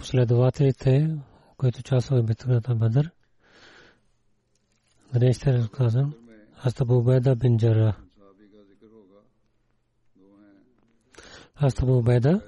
[0.00, 1.16] последователите,
[1.56, 3.10] които участваха в битката Бадър.
[5.14, 6.14] Днес ще разказвам
[6.66, 7.96] Астабу Убайда бин Джара.
[11.62, 12.40] Астабу Убайда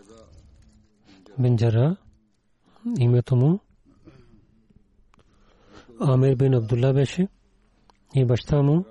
[1.39, 1.97] бин Джара
[2.99, 3.61] името му
[6.01, 7.29] Амир бин Абдулла беше
[8.15, 8.85] и баща му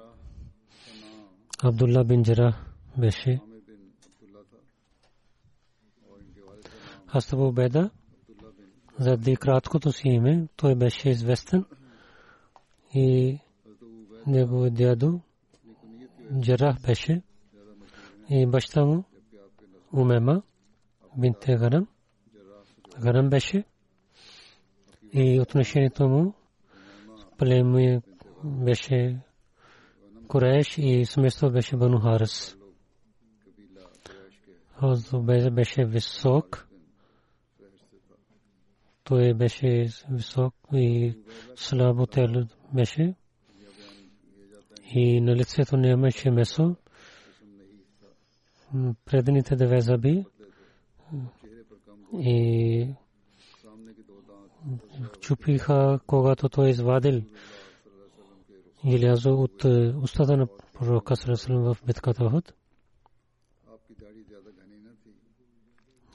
[1.63, 2.57] Абдулла бин Джара
[2.97, 3.41] беше.
[7.13, 7.89] Астабу Убайда
[9.01, 11.65] заради краткото си име той беше известен
[12.93, 13.39] и
[14.27, 15.19] неговият дядо
[16.41, 17.21] Джарах беше
[18.29, 19.03] и баща му
[19.93, 20.41] Умема
[21.17, 21.87] бинте Гарам
[22.99, 23.63] Гарам беше
[25.13, 26.33] и отношението му
[27.37, 28.01] племе
[28.43, 29.19] беше
[30.31, 32.57] Куреш и семейство беше Бану Харас.
[35.51, 36.67] Беше висок.
[39.03, 41.17] Той беше висок и
[41.55, 43.15] слабо тело беше.
[44.93, 46.75] И на лицето нямаше месо.
[49.05, 50.25] Предните две зъби
[52.13, 52.87] и
[55.21, 57.21] чупиха, когато той извадил
[58.83, 59.63] и лязо от
[60.03, 62.53] устата на пророка Сарасалам в битката Охот.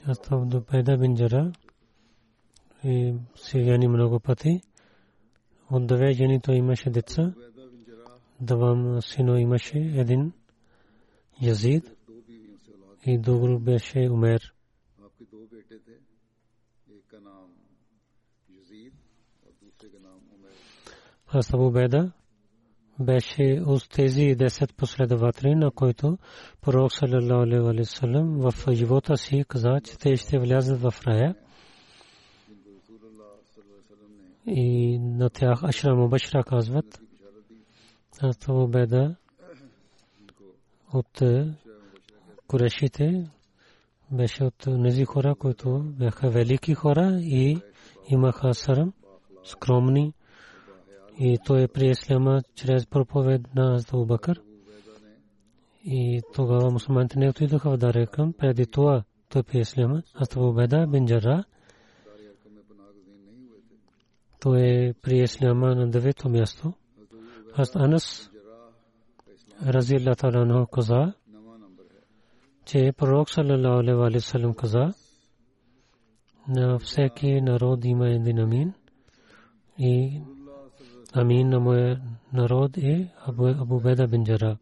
[0.05, 1.66] Аз там до Пайда бин Джара и
[3.35, 4.61] сирияни много пъти.
[5.71, 7.33] От две жени той имаше деца.
[8.41, 10.33] Двама сино имаше един
[11.41, 11.91] Язид
[13.05, 14.53] и друг беше Умер.
[21.27, 22.11] Аз Абу Беда
[22.99, 26.17] беше от тези 10 последователи, на които
[26.61, 31.35] пророк саллалаху алейхи ва саллям в живота си каза, че те ще влязат в рая.
[34.47, 37.01] И на тях Ашра Мубашра казват,
[38.21, 39.15] аз Абу Беда
[40.93, 41.21] от
[42.47, 43.29] Курешите
[44.11, 47.61] беше от тези хора, които бяха велики хора и
[48.09, 48.93] имаха сърм,
[49.43, 50.13] скромни.
[51.19, 54.41] И той при Исляма чрез проповед на Бакър.
[55.85, 58.33] И тогава мусулманите не отидоха в Дарекъм.
[58.33, 60.03] Преди това той при Исляма.
[60.15, 61.05] Абу Беда бин.
[64.39, 66.73] Той е при Исляма на девето място.
[67.55, 68.31] Аз Анас
[69.65, 71.13] рази Аллах Таala каза,
[72.65, 74.93] че пророк саллалаху алейхи ва саллям каза,
[76.47, 78.73] на всеки народ има един амин
[79.79, 80.21] и
[81.13, 82.01] амин на моя
[82.33, 84.57] народ е Абу Беда бин Джара.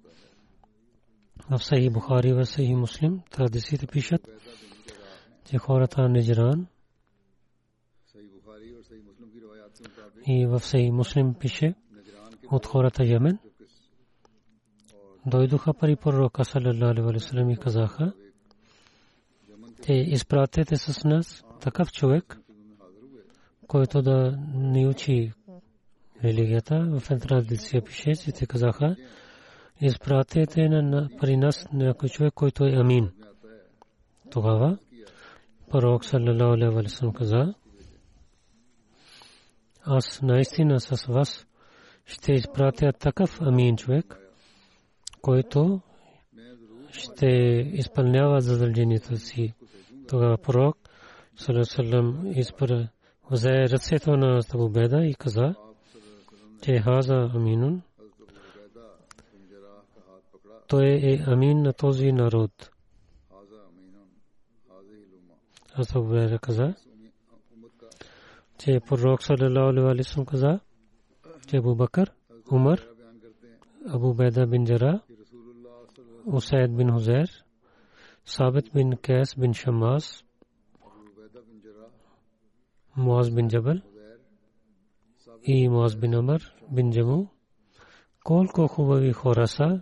[1.50, 4.22] В Сахи Бухари в Сахи Муслим традициите пишат,
[5.46, 6.68] че хората на Неджран
[10.28, 11.74] и в Сахи Муслим пише
[12.52, 13.40] от хората Йемен
[15.26, 18.14] дойдоха при пророка саллалаху алейхи и казаха,
[19.82, 22.38] те изпратете с нас такъв човек,
[23.68, 25.32] който да ни учи
[26.24, 27.00] религията.
[27.00, 28.96] В една традиция пише, че те казаха,
[29.82, 33.12] изпратете на, при нас някой човек, който е амин.
[34.32, 34.78] Тогава
[35.72, 37.54] пророк саллалаху алейхи каза,
[39.86, 41.48] аз наистина с вас
[42.06, 44.18] ще изпратя такъв амин човек,
[45.22, 45.82] който
[46.92, 47.28] ще
[47.74, 49.54] изпълнява задължението си.
[50.08, 50.78] Тогава пророк
[51.38, 52.88] Салам изпър
[53.32, 55.56] взе ръцето на Абубеда и каза,
[56.62, 57.82] че хаза аминун.
[60.68, 62.70] Той е амин на този народ.
[65.74, 66.74] Аз Абубеда каза,
[68.60, 70.60] че пророк саллалаху алейхи васалам каза,
[71.48, 72.12] че Абу Бакър,
[72.52, 72.80] Умар,
[73.94, 75.02] Абу Беда бин Жара,
[76.26, 77.30] Усайд бин Хузер,
[78.26, 80.24] Сабит бин Кайс бин Шамас,
[82.96, 83.80] Муаз бин Джабал
[85.44, 86.42] и Муаз бин Амар
[86.72, 87.30] бин Джаму.
[88.24, 89.82] Колко хубави хора са.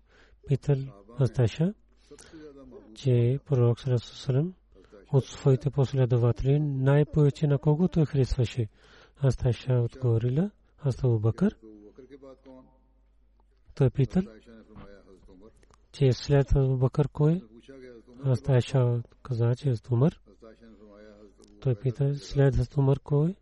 [0.47, 0.77] питал
[1.19, 1.73] Асташа,
[2.95, 4.53] че пророк Сарасусалам
[5.13, 8.67] от своите последователи най-повече на кого той харесваше.
[9.23, 10.51] Асташа отговорила,
[10.85, 11.55] Астабу Бакър.
[13.75, 14.23] Той е питал,
[15.91, 17.41] че е след Абу Бакър кой?
[18.25, 20.21] Асташа каза, че е Умър.
[21.61, 23.35] Той пита, след Хазрат кой?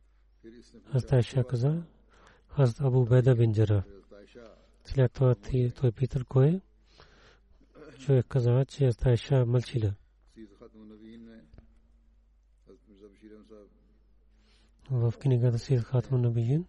[0.91, 1.83] Хазрат Айша каза,
[2.47, 3.51] Хазрат Абу Беда бин
[4.83, 5.35] След това
[5.75, 6.47] той пита кой?
[6.47, 6.61] Е?
[7.99, 9.93] човек каза, че аз тая мълчила.
[14.91, 16.65] В книгата Сид Хатму Набиин,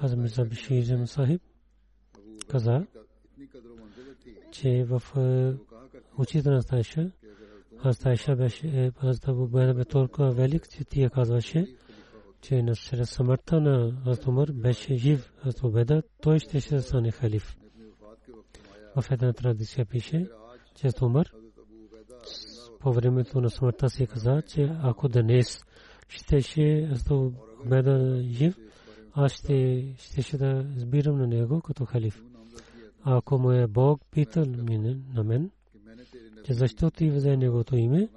[0.00, 1.42] аз Мирза Биширим Сахиб
[2.48, 2.86] каза,
[4.52, 5.02] че в
[6.18, 7.10] учителя на Стайша,
[7.82, 11.76] аз Стайша беше, аз Табу Байна бе толкова велик, че тия казваше,
[12.40, 17.56] че на чрез смъртта на Азтумър беше жив Азтубеда, той ще се стане халиф.
[18.96, 20.28] В една традиция пише,
[20.80, 21.34] често умър.
[22.80, 25.64] По времето на смъртта си е каза, че ако днес
[26.08, 27.32] щеше Хазрат
[27.66, 28.56] Беда жив,
[29.12, 32.22] аз ще, щеше да избирам на него като халиф.
[33.02, 34.46] Ако му е Бог Пита
[35.14, 35.50] на мен,
[36.44, 38.08] че защо ти взе неговото име,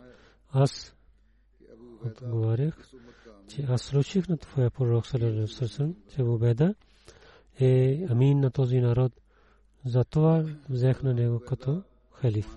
[0.51, 0.95] аз
[2.05, 2.89] отговарях,
[3.47, 6.75] че аз слушах на твоя пророк Салерсърсън, че Бубеда
[7.59, 9.11] е амин на този народ.
[9.85, 11.83] Затова взех на него като
[12.23, 12.55] халиф.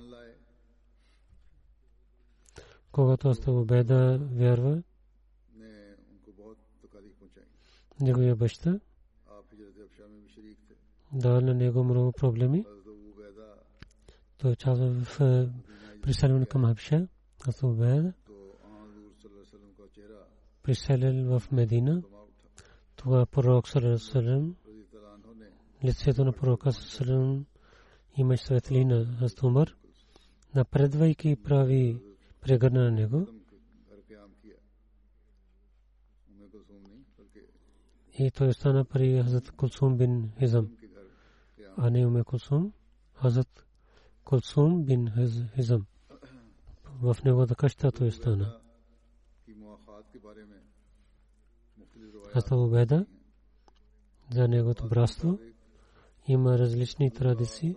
[2.93, 4.83] Когато остава беда, вярва
[8.01, 8.81] неговия баща.
[11.13, 12.65] Да, на него много проблеми.
[14.39, 15.49] Той участва в е,
[16.03, 17.09] приселване към Хабша,
[17.49, 18.13] Абу Беда.
[20.63, 22.03] Приселил в Медина.
[22.97, 24.57] Тогава пророк Салам
[25.85, 27.47] лицето на пророка Салам
[28.17, 29.77] имаш светли на Хастумър,
[30.55, 32.03] напредвайки прави
[32.41, 33.27] прегърна на него.
[38.19, 40.77] И той остана при Хазрат Кулсум бин Хизам.
[41.77, 42.73] А не уме Кулсум,
[43.15, 43.67] Хазрат
[44.25, 45.13] Кулсум бин
[45.55, 45.87] Хизам.
[47.03, 48.61] В неговата къща той остана.
[52.33, 53.07] Хазрат Убеда
[54.31, 55.39] за негото братство
[56.29, 57.77] има различни традиции.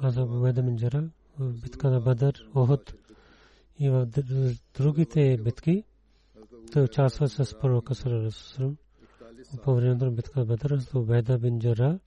[0.00, 2.94] Хаза Бубеда Минджарал, битка на Бадър, Охот
[3.78, 4.08] и в
[4.74, 5.84] другите битки,
[6.72, 8.76] той участва с пророка Сарарасусрам.
[9.64, 11.98] По времето на битка на Бадър, Хаза Бубеда Минджарал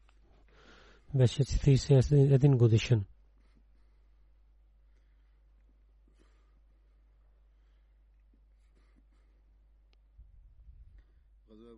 [1.15, 3.05] беше 31 годишен.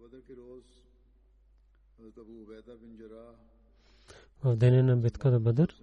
[0.05, 0.63] بدر کے روز
[1.99, 3.64] حضرت ابو عبیدہ بن جراح
[4.45, 5.75] в деня на битката Бадър,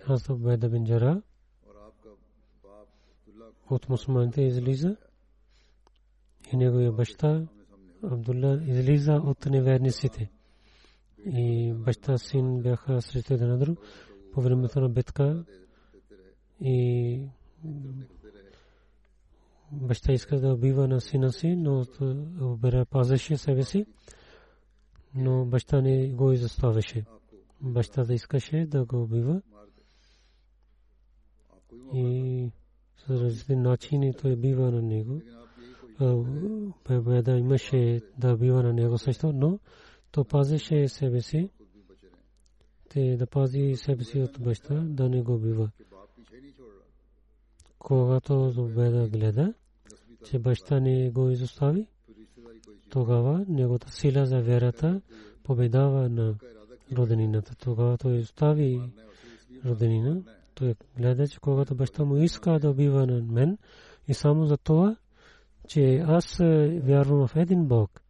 [0.00, 1.22] Хазрат Убайда бин Джара
[3.70, 4.96] от мусулманите излиза
[6.52, 7.46] и неговия баща
[8.02, 10.30] Абдулла излиза от неверниците.
[11.24, 13.78] И баща син бяха срещу един друг
[14.32, 15.44] по времето на битка
[16.60, 17.28] и
[19.72, 21.84] баща иска да убива на сина си, но
[22.90, 23.86] пазеше себе си,
[25.14, 27.04] но баща не го изоставяше.
[27.62, 29.42] Бащата искаше да го убива
[31.94, 32.50] и
[32.96, 35.20] с различни начини той бива на него.
[36.90, 39.58] Беда имаше да бива на него също, но
[40.10, 41.50] то пазеше себе си.
[42.88, 45.70] Те да пази себе си от баща, да не го бива.
[47.78, 49.54] Когато Зубеда гледа,
[50.24, 51.86] че баща не го изостави,
[52.90, 55.00] тогава неговата сила за верата
[55.42, 56.34] победава на
[56.92, 57.54] роденината.
[57.54, 58.80] Тогава той остави
[59.64, 60.22] роденина.
[60.54, 63.58] Той гледа, че когато баща му иска да убива на мен
[64.08, 64.96] и само за това,
[65.68, 66.38] че аз
[66.82, 68.02] вярвам в един Бог.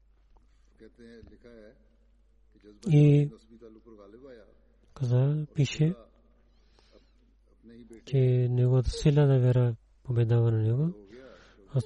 [2.88, 3.30] И
[4.94, 5.94] каза, пише,
[8.04, 8.18] че
[8.50, 10.92] неговата сила да вера победава на него.
[11.74, 11.84] Аз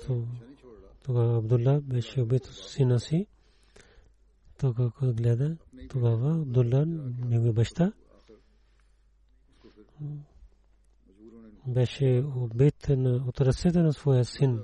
[1.04, 3.26] тогава Абдулла беше убит сина си.
[4.58, 5.56] Тогава гледа,
[5.88, 7.92] тогава Абдулла, негови баща,
[11.66, 12.88] беше убит
[13.26, 14.62] от ръцете на своя син.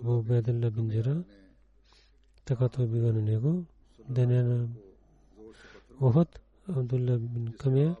[0.00, 1.24] Абу Бедалла бин Джира.
[2.44, 3.64] Така той бива на него.
[4.08, 4.68] Деня на
[6.00, 7.96] Охот, Абдулла бин Камия,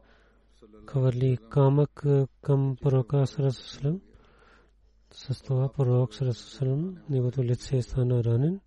[0.86, 2.04] хвърли камък
[2.42, 4.00] към пророка Сарасалам.
[5.10, 8.60] С това пророк Сарасалам, неговото лице стана ранен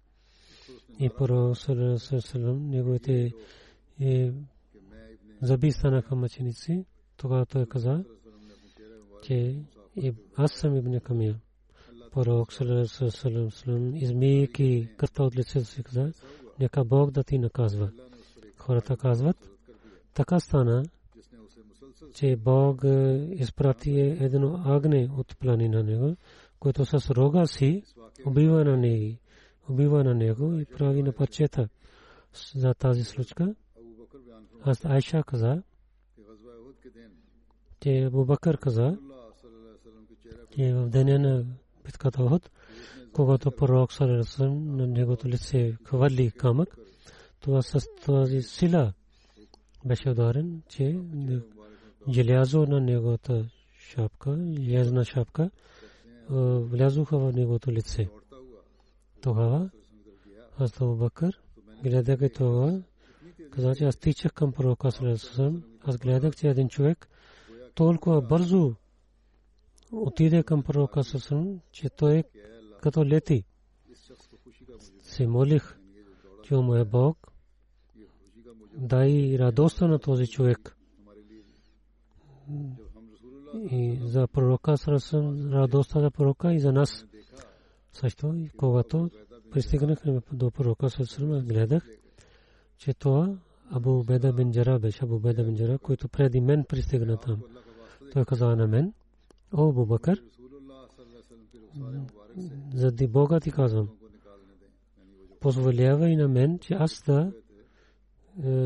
[1.00, 3.34] и пророк Сарасалам, неговите
[5.42, 6.86] зъби станаха мъченици.
[7.18, 8.04] Тогава той каза,
[9.24, 9.56] че
[10.36, 11.40] аз съм Ибн Камия.
[12.12, 16.12] Пророк Салам измийки кръвта от лицето си каза,
[16.60, 17.92] нека Бог да ти наказва.
[18.58, 19.50] Хората казват,
[20.14, 20.84] така стана,
[22.14, 22.82] че Бог
[23.32, 26.16] изпрати едно агне от планина него,
[26.60, 27.84] което с рога си
[28.26, 29.16] убива на него,
[29.70, 31.70] убива на него и прави на парчета
[32.56, 33.56] за тази случка.
[34.64, 35.64] Аз Айша каза,
[37.80, 38.98] че Абу Бакър каза,
[40.56, 41.46] че в деня на
[41.86, 42.50] битката Охот,
[43.14, 46.78] когато пророк Салерасъм на негото лице хвърли камък,
[47.40, 48.94] това с тази сила
[49.86, 51.00] беше ударен, че
[52.10, 53.46] желязо на неговата
[53.80, 55.52] шапка, железна шапка,
[56.30, 58.10] влязоха в неговото лице.
[59.22, 59.70] Тогава
[60.58, 61.42] аз Абу Бакър,
[61.84, 62.82] гледах това,
[63.52, 67.08] каза, че аз тичах към пророка Салерасъм, аз гледах, че един човек
[67.76, 68.76] толкова бързо
[69.92, 72.24] отиде към пророка Сасан, че той
[72.82, 73.44] като лети.
[75.02, 75.78] Се молих,
[76.44, 77.32] че му е Бог,
[78.78, 80.78] дай радостта на този човек.
[83.72, 87.06] И за пророка Сасан, радостта за пророка и за нас.
[88.00, 89.10] Също, когато
[89.52, 91.88] пристигнахме до пророка Сасан, гледах,
[92.78, 93.38] че това
[93.72, 97.42] Абу Беда бин Джара беше, Абу Беда бин Джара, който преди мен пристигна там.
[98.14, 98.94] Той каза на мен,
[99.54, 100.24] о, Абу Бакър,
[102.74, 103.90] заради Бога ти казвам,
[105.40, 107.32] позволява и на мен, че аз да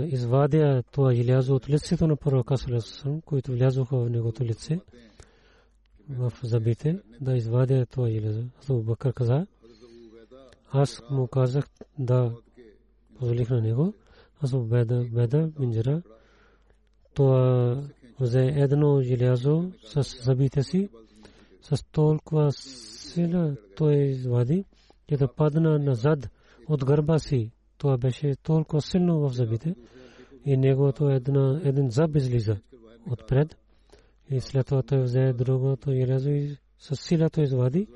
[0.06, 4.80] извадя това желязо от лицето на пророка Салесалам, които влязоха в негото лице,
[6.10, 8.44] в зъбите, да извадя това желязо.
[8.70, 9.48] Абу Бакър каза,
[10.72, 11.68] аз му казах
[12.00, 12.32] да
[13.20, 13.94] позволих на него,
[14.42, 16.02] аз беда, беда, минджара,
[17.14, 17.84] това
[18.20, 20.90] взе едно желязо с зъбите си,
[21.62, 24.66] с толкова сила той извади,
[25.10, 26.30] че да падна назад
[26.68, 27.52] от гърба си.
[27.78, 29.76] Това беше толкова силно в зъбите
[30.46, 31.10] и неговото
[31.64, 32.58] един зъб излиза
[33.12, 33.58] отпред.
[34.32, 36.06] И след това той взе другото и
[36.80, 37.88] с сила той извади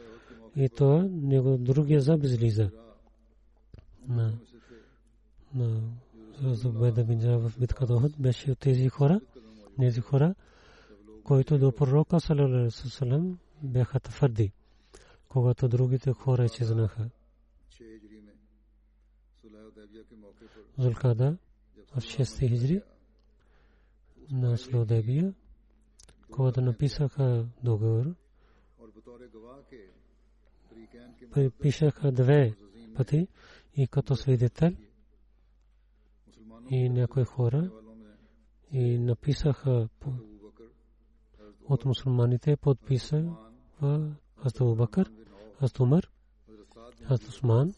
[0.55, 2.71] и това него другия зъб излиза.
[4.07, 4.33] На,
[5.53, 5.81] на
[6.41, 9.21] Зубайда бин в битката Охот беше от тези хора,
[9.79, 10.35] тези хора,
[11.23, 12.19] които до пророка
[13.99, 14.51] твърди,
[26.35, 27.45] когато другите хора изчезнаха.
[27.63, 28.15] Зулкада в 6 хиджри на
[29.01, 31.05] Слодебия, когато написаха
[31.43, 32.55] договор, пишаха две
[32.95, 33.27] пъти
[33.75, 34.71] и като свидетел
[36.69, 37.71] и някои хора
[38.71, 39.89] и написаха
[41.69, 43.35] от мусулманите подписа
[43.81, 44.11] в
[44.43, 45.11] Хазрат Бакър,
[45.59, 46.09] Хазрат Умар,
[47.03, 47.73] Хазрат Усман,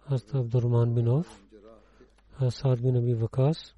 [0.00, 1.44] Хазрат Абдурман бин Оф,
[2.82, 3.74] бин Аби Вакас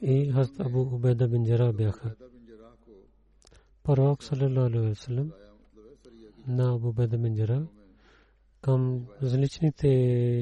[0.00, 2.14] и Хазрат Абу Убайда бин Джара бяха.
[3.82, 5.32] Пророк саллалаху алейхи ва саллям
[6.46, 7.66] на Абу Убайда бин Джара
[8.60, 9.88] към различните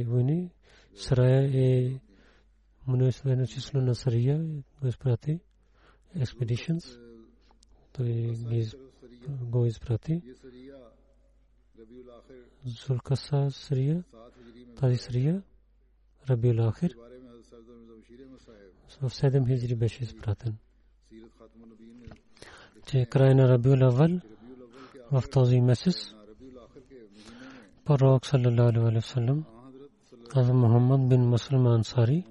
[0.09, 0.51] войни
[0.95, 2.01] Сарая е
[2.87, 4.39] множествено число на Сария
[4.81, 5.41] го изпрати
[6.17, 7.01] expeditions
[7.93, 8.35] той
[9.43, 10.23] го изпрати
[12.65, 14.05] Зулкаса Сария
[14.81, 15.43] тази Сария
[16.31, 16.97] Рабиул Ахир
[19.01, 20.57] в 7 хиджри беше изпратен
[22.87, 24.21] че край на Рабиул Авал
[25.13, 26.15] в този месец
[27.85, 29.45] пророк саллалаху алейхи васалам
[30.33, 32.25] Хазрат Мухаммад бин Маслам Ансари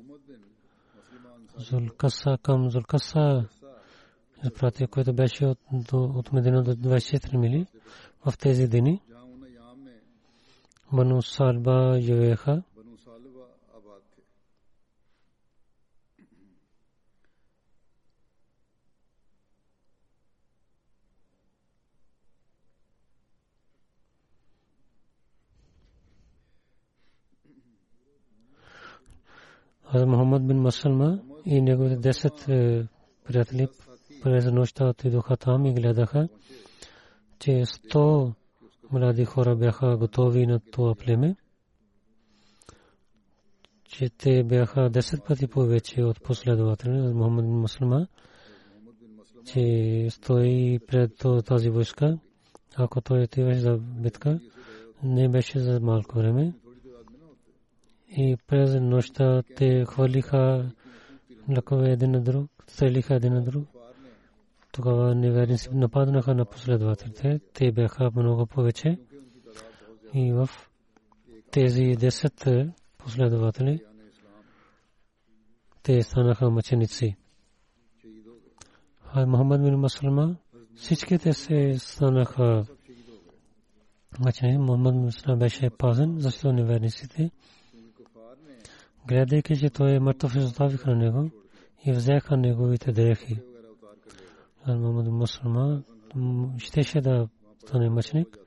[1.58, 3.46] Зулкаса към Зулкаса
[4.46, 5.58] изпрати, който беше от,
[5.94, 7.66] от Медина до 24 мили
[8.26, 9.02] в тези дни.
[10.94, 12.64] Бану Салба живееха.
[29.94, 32.88] Мухаммад бин Маслма и неговите 10
[33.26, 33.68] приятели
[34.24, 36.30] през нощта отидоха там и гледаха,
[37.40, 38.34] че 100
[38.92, 41.36] млади хора бяха готови на това племе,
[43.84, 48.08] че те бяха 10 пъти повече от последователи на Мухаммад бин Маслма,
[49.46, 51.12] че стои пред
[51.46, 52.18] тази войска,
[52.76, 54.40] ако той отиваше за битка,
[55.04, 56.54] не беше за малко време
[58.18, 60.72] и през нощта те хвалиха
[61.56, 63.68] лъкове един на друг, стрелиха един на друг.
[64.72, 67.40] Тогава неверници нападнаха на последователите.
[67.54, 69.00] Те бяха много повече.
[70.14, 70.50] И в
[71.52, 73.84] тези 10 последователи
[75.84, 77.16] те станаха мъченици.
[79.14, 80.36] А Мухаммад бин Маслама
[80.76, 82.66] всичките се станаха
[84.20, 84.58] мъченици.
[84.58, 87.32] Мухаммад бин Маслама беше пазен, защото неверниците
[89.10, 91.30] гледайки, че той е мъртъв, оставиха него
[91.86, 93.40] и взеха неговите дрехи.
[94.68, 95.84] Мухаммад Муслима
[96.58, 97.28] щеше да
[97.60, 98.38] стане мъчник.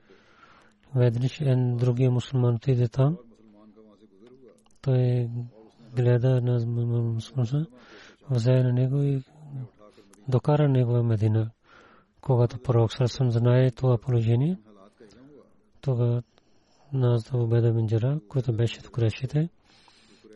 [0.95, 3.17] Веднъж един другия мусулман отиде там.
[4.81, 5.29] Той
[5.95, 7.67] гледа на мусулмана,
[8.29, 9.23] взе на него и
[10.27, 11.49] докара него в Медина.
[12.21, 14.57] Когато пророк Сарсам знае това положение,
[15.81, 16.23] тогава
[16.93, 19.49] нас да убеда Минджара, който беше в Курешите,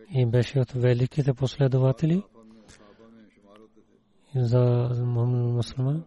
[0.10, 2.24] и беше от великите последователи
[4.36, 6.04] за Муслима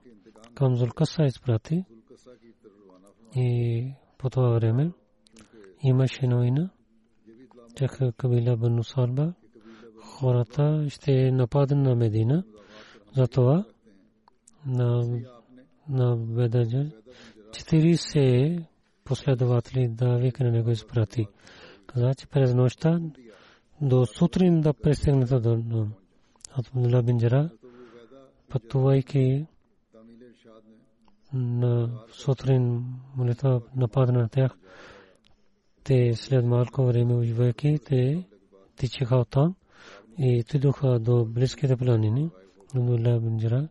[0.54, 1.84] към Зулкаса изпрати
[3.36, 4.92] и по това време
[5.82, 6.70] имаше новина,
[7.76, 7.86] че
[8.16, 8.82] кабила Бану
[10.02, 12.44] хората ще нападат на Медина.
[13.16, 13.64] Затова
[14.66, 15.20] на
[15.88, 16.90] на Бедаджа
[17.50, 18.64] 40
[19.04, 21.26] последователи да вика на него изпрати.
[21.86, 23.00] Каза, че през нощта
[23.80, 25.86] до сутрин да пристигнете до
[26.52, 27.50] Абдулла бин Джара,
[28.48, 29.46] пътувайки
[31.32, 32.84] на сутрин
[33.16, 34.58] молитва нападна на тях.
[35.84, 38.24] Те след малко време уживайки, те
[38.76, 39.54] тичаха оттам
[40.18, 42.30] и отидоха до близките планини.
[42.74, 43.68] Абдулла бин Джара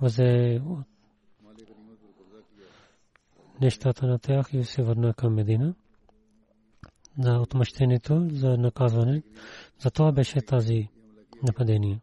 [0.00, 0.60] взе
[3.60, 5.74] нещата на тях и се върна към Медина
[7.18, 9.22] за отмъщението, за наказване.
[9.78, 10.88] За това беше тази
[11.42, 12.00] нападение.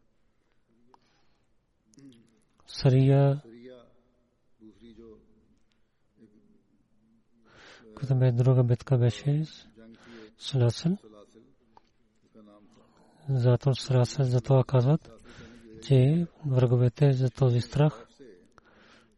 [2.67, 3.41] Сария,
[7.95, 9.43] като бе друга битка беше
[10.38, 10.98] Саласъл.
[13.30, 15.12] Зато Саласъл за това казват,
[15.84, 18.08] че враговете за този страх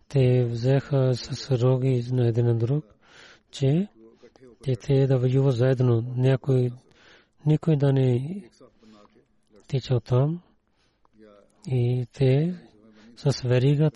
[0.08, 2.86] те взеха с роги на един друг,
[3.51, 3.88] че
[5.52, 5.82] زید
[6.41, 6.69] کوئی
[7.56, 8.10] کوئی دانی
[13.45, 13.89] ویری گا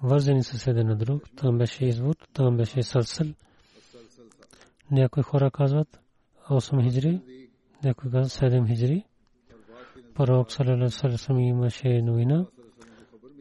[0.00, 3.28] ترجنی سسے ندرو تانبا شیز بت تامب شے سرسل
[4.90, 5.88] نہ کوئی خوراک آزاد
[6.44, 7.14] اوسم ہجری
[7.82, 8.10] نہوک
[10.50, 12.38] سر سر سمیم شی نوینا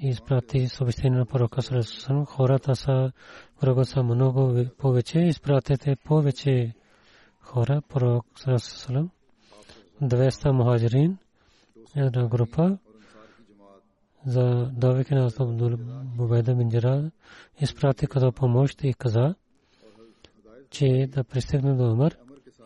[0.00, 2.24] изпрати съобщение на пророка Сарасусан.
[2.24, 3.12] Хората са
[3.62, 5.18] врага са много повече.
[5.18, 6.74] Изпратете повече
[7.40, 7.82] хора.
[7.88, 9.10] Пророк Сарасусан.
[10.02, 11.18] 200 мухаджирин.
[11.96, 12.78] Една група
[14.26, 15.76] за давайки на Абдул
[16.16, 17.10] Бубайда бин
[17.60, 19.34] изпрати като помощ и каза,
[20.70, 22.16] че да пристигне до Умар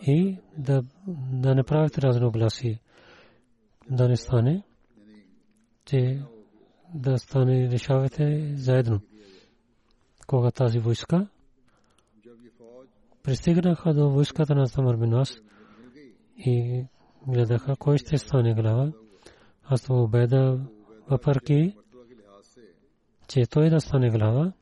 [0.06, 0.82] и да,
[1.32, 2.80] да не правите разногласие.
[3.90, 4.62] Да не стане,
[5.84, 6.22] че
[6.94, 9.00] да стане решавате заедно.
[10.26, 11.28] Кога тази войска
[13.22, 15.36] пристигнаха до войската на Самар Бинас
[16.36, 16.84] и
[17.28, 18.92] гледаха кой ще стане глава.
[19.64, 20.60] Аз това обеда
[21.10, 21.76] въпреки,
[23.28, 24.52] че той да стане глава,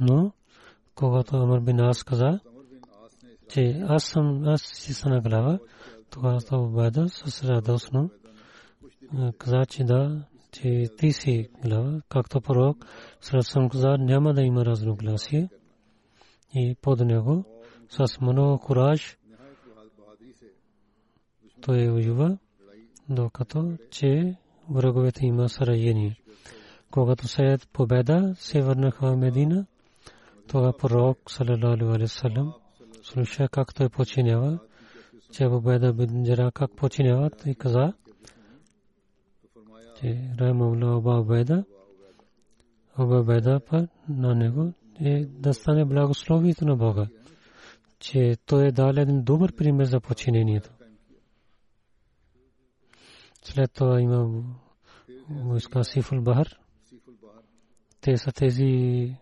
[0.00, 0.32] но
[0.94, 2.40] когато Амар бин Ас каза,
[3.48, 5.58] че аз съм, аз си стана глава,
[6.10, 8.10] тогава това обеда с радостно
[9.38, 12.86] каза, че да, че ти си глава, както пророк,
[13.20, 15.48] сред съм каза, няма да има разногласие
[16.54, 17.44] и под него
[17.88, 19.18] с много кураж
[21.60, 22.38] той воюва,
[23.08, 24.36] докато че
[24.70, 26.16] враговете има сараени.
[26.90, 29.66] Когато след победа се върнаха в Медина,
[30.48, 32.52] това пророк, салалалу алейхи
[33.02, 34.58] слуша как той починява,
[35.32, 37.92] че победа Бинджара как починяват и каза,
[40.02, 41.64] че Раймаула Оба Беда,
[42.98, 47.06] Оба Беда път на него е да стане благословието на Бога,
[47.98, 50.70] че той е дал един добър пример за починението.
[53.44, 54.44] След това има
[55.30, 56.58] войска Сифул Бахар.
[58.00, 59.14] Те са тези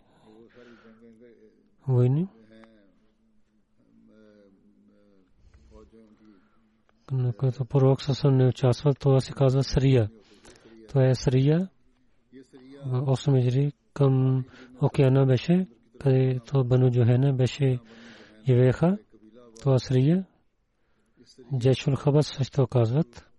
[1.89, 2.29] войни.
[7.13, 10.11] на който пророк съвсем не участвал, това се казва Срия.
[10.91, 11.69] Това е Срия.
[13.07, 14.45] Осем иджри към
[14.83, 15.69] океана беше,
[16.01, 17.79] където Бану Джохена беше
[18.47, 18.99] живееха.
[19.61, 20.27] Това Срия.
[21.59, 23.31] Джешул Хабас също казват.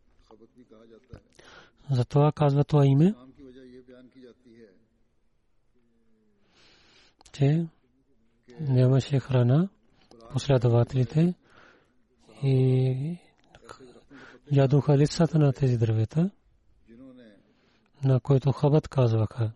[1.90, 3.14] Затова казва това име,
[7.34, 7.68] че
[8.60, 9.70] нямаше храна,
[10.32, 11.34] последователите
[12.44, 13.18] и
[14.52, 16.32] ядоха лицата на тези дървета,
[18.04, 19.52] на които хабът казваха.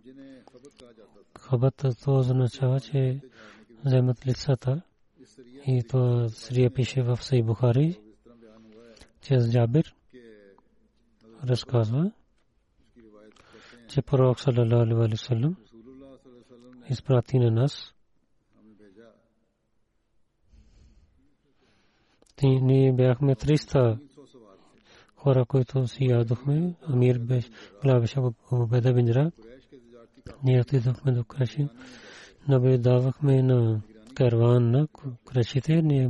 [1.40, 3.22] Хабът това означава, че
[3.86, 4.82] вземат лицата
[5.68, 8.00] и то Срия пише в Сей Бухари,
[9.22, 9.96] че Джабир
[11.44, 12.12] разказва,
[13.90, 15.56] че пророк саллалаху алейхи васалам
[16.90, 17.96] изпрати на нас
[22.44, 24.00] ние бяхме 300
[25.26, 26.74] хора, които си ядохме.
[26.88, 27.50] Амир беше,
[27.84, 28.20] глава беше
[28.52, 29.32] Убеда бин
[30.44, 31.68] Ние отидохме до Краши.
[32.48, 33.82] Наблюдавахме на
[34.16, 34.88] карван на
[35.26, 35.82] Крашите.
[35.82, 36.10] Ние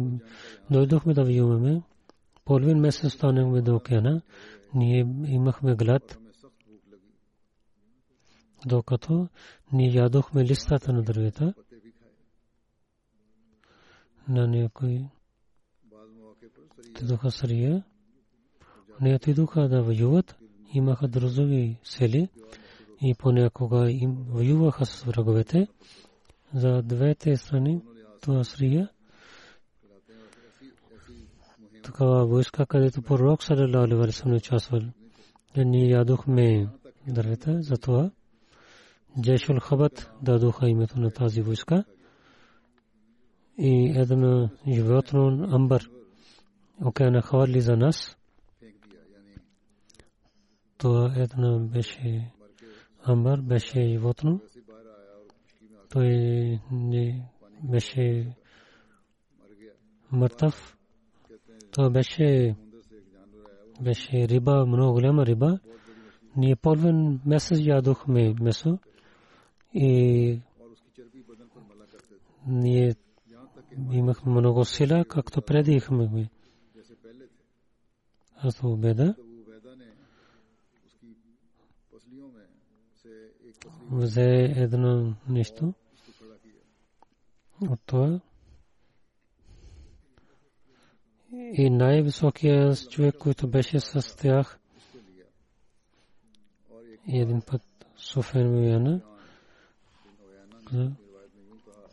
[0.71, 1.81] дойдохме да виюваме.
[2.45, 4.21] Половин месец станахме до океана.
[4.73, 6.17] Ние имахме глад
[8.65, 9.27] докато
[9.73, 11.53] ние ядохме листата на дървета
[14.29, 15.05] на някои
[16.95, 17.83] тидоха срия
[19.01, 20.35] не отидоха да воюват
[20.73, 22.29] имаха друзови сели
[23.01, 25.67] и понякога им воюваха с враговете
[26.53, 27.81] за двете страни
[28.21, 28.89] това срия
[31.85, 34.81] такава войска, където пророк салалаху алейхи ва саллям участвал.
[35.57, 36.67] Ние ядохме
[37.07, 38.11] дървета, затова
[39.21, 41.83] Джешул Хабат дадоха името на тази войска.
[43.57, 45.89] И един животно Амбър
[46.85, 48.14] океана хвърли за нас.
[50.77, 52.31] Това една беше
[53.07, 54.39] Амар, беше животно.
[55.89, 56.09] Той
[56.71, 57.29] не
[57.63, 58.35] беше
[60.11, 60.77] мъртъв.
[61.71, 62.55] Това беше
[63.81, 65.59] беше риба, много голяма риба.
[66.37, 68.79] Ние половин месец ядохме месо
[69.73, 70.39] и
[72.47, 72.95] ние
[73.91, 76.29] имахме много сила, както предихме.
[78.37, 79.15] Аз обеда.
[83.91, 85.73] взе едно нещо.
[87.61, 88.19] От това.
[91.53, 94.59] И най-високия човек, който беше с тях,
[97.07, 97.61] един път
[97.97, 99.01] Софен Муяна,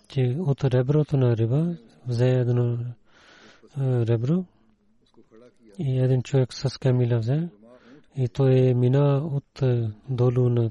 [0.08, 1.76] че от реброто на риба
[2.06, 2.78] взе едно
[3.78, 4.44] ребро.
[5.78, 7.48] И един човек с камила взе.
[8.16, 9.62] И той мина от
[10.08, 10.70] долу на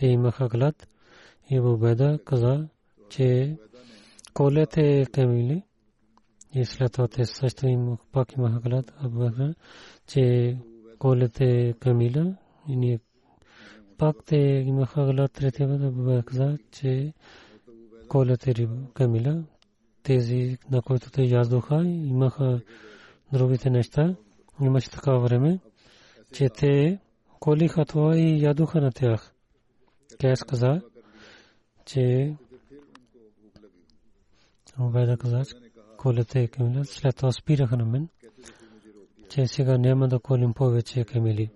[0.00, 0.88] те имаха глад
[1.50, 2.68] и Бубеда каза,
[3.10, 3.56] че
[4.34, 5.62] колете камили
[6.54, 9.54] и след това те също им пак имаха глад, абаха,
[10.06, 10.56] че
[10.98, 12.36] колете камила
[12.68, 13.00] и ние
[13.98, 14.36] пак те
[14.66, 17.12] имаха глад третия път, Абубеда каза, че
[18.08, 19.44] колете камила,
[20.02, 22.60] тези, на които те яздоха, имаха
[23.32, 24.16] другите неща.
[24.62, 25.58] Имаше такава време,
[26.32, 26.98] че те
[27.40, 29.34] колиха това и ядоха на тях.
[30.18, 30.72] کیس کزا
[31.88, 32.04] چے
[34.76, 35.56] او جی۔ بیدہ کزا چے
[36.00, 38.02] کولتے ایک منہ سلیتا سپی رکھنا من
[39.30, 41.46] چے جی، سیگا نیمہ دا کولیم پووے چے کے ملی۔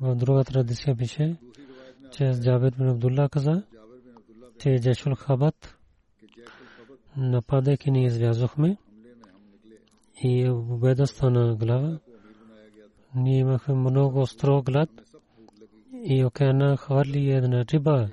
[0.00, 1.26] و دروہ ترہ دیسے پیشے
[2.12, 3.54] چے جی، اس جابیت بن عبداللہ کزا
[4.60, 5.56] چے جیش الخابت
[7.30, 8.74] نپادے کینی اس ویازوخ میں۔
[10.16, 10.48] یہ
[10.80, 11.92] بیدہ ستانا گلاوہ
[13.22, 13.86] نیمہ خیم
[14.22, 15.05] استرو گلاوہ
[16.04, 18.08] и океана хвърли една риба.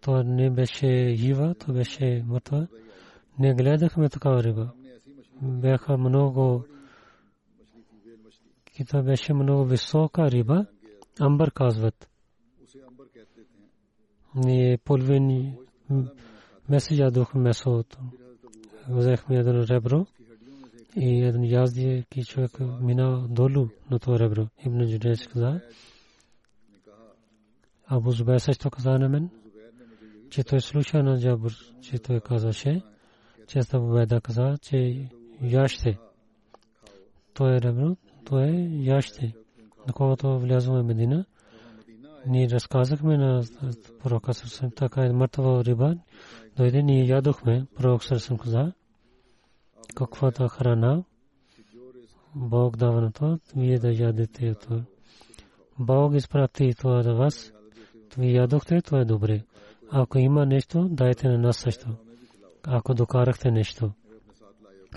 [0.00, 2.66] То не беше жива, то беше мъртва.
[3.38, 4.70] Не гледахме такава риба.
[5.42, 6.64] Бяха много...
[8.64, 10.66] Кита беше много висока риба.
[11.20, 12.10] Амбър казват.
[14.34, 15.56] Ние половин
[16.68, 17.98] месец ядох месото.
[18.88, 20.06] Взехме едно ребро
[20.96, 24.46] и един язди, ки човек мина долу на това ребро.
[24.66, 25.60] Ибн Джудейс каза.
[27.92, 29.30] Абу Зубайр също каза на мен,
[30.30, 32.82] че той слуша на Джабур, че той казаше,
[33.46, 35.08] че Абу Беда каза, че
[35.42, 35.98] яще.
[37.34, 39.34] Той е ребро, той е яще.
[39.86, 41.24] Доколкото влязохме в Медина,
[42.26, 43.42] ние разказахме на
[44.02, 45.96] пророка Сърсен, така е мъртва риба,
[46.56, 48.72] дойде ние ядохме, пророк Сърсен каза,
[49.94, 51.04] каквато храна,
[52.34, 54.82] Бог дава на това, вие да ядете това.
[55.78, 57.52] Бог изпрати това за вас
[58.18, 59.42] вие ядохте, това е добре.
[59.90, 61.88] Ако има нещо, дайте на нас също.
[62.62, 63.92] Ако докарахте нещо,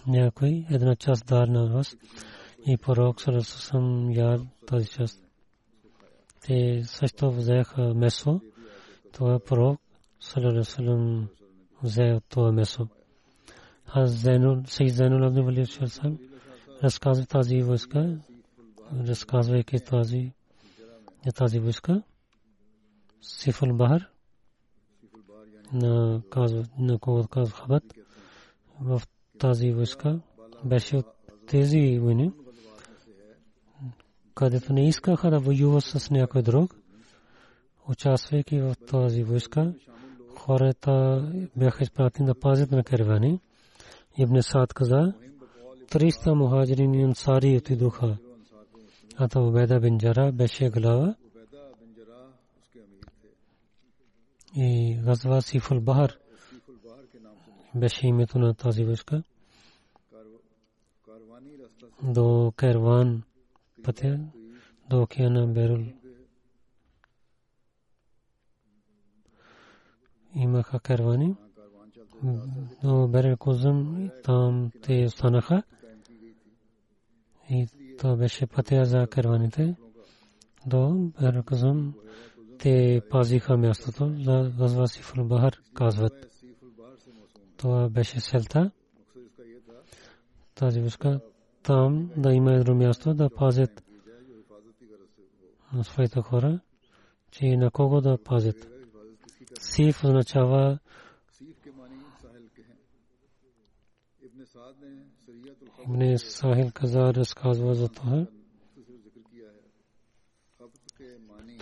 [0.07, 1.97] някой една част дар на вас
[2.67, 5.23] и пророк Сърсен яд тази част.
[6.41, 8.41] Те също взеха месо.
[9.13, 9.81] Това пророк
[10.19, 11.27] Салалалалалам
[11.83, 12.87] взе от това месо.
[13.87, 16.17] Аз Зайнул, Сей Зайнул Абдул Вали Шалсам
[16.83, 18.17] разказва тази войска,
[19.07, 20.31] разказвайки тази,
[21.35, 22.03] тази войска.
[23.23, 24.09] Сифул Бахар,
[25.73, 27.83] на казва, на кого казва Хабат,
[28.81, 29.01] в
[29.39, 30.19] тази войска
[30.65, 31.05] беше от
[31.47, 32.31] тези войни,
[34.35, 36.75] където не искаха да воюва с някой друг,
[37.89, 39.73] участвайки в тази войска,
[40.35, 41.23] хората
[41.55, 43.39] бяха изпратени да пазят на каравани.
[44.17, 45.13] Ибн Саад каза,
[45.91, 48.17] 300 мухаджирин и ансари отидоха.
[49.17, 51.15] А то Убайда бин Джара беше глава
[54.55, 56.17] и газва сифул бахар
[57.75, 59.23] беше името на тази войска
[62.03, 63.23] до керван
[63.83, 64.19] пътя
[64.89, 65.85] до океана берул
[70.35, 71.35] имаха кервани
[72.83, 75.63] до берел козъм там те останаха
[77.49, 77.67] и
[77.99, 79.75] то беше пътя за керваните
[80.67, 81.43] до берел
[82.59, 86.13] те пазиха мястото на газва Сифул Бахар, казват.
[87.57, 88.71] Това беше селта.
[90.55, 91.19] Тази войска
[91.63, 93.83] там да има едно място да пазят
[95.73, 96.59] на своите хора,
[97.31, 98.67] че на кого да пазят.
[99.59, 100.79] Сиф означава
[105.87, 108.27] Ибн Сахил Казар разказва за това.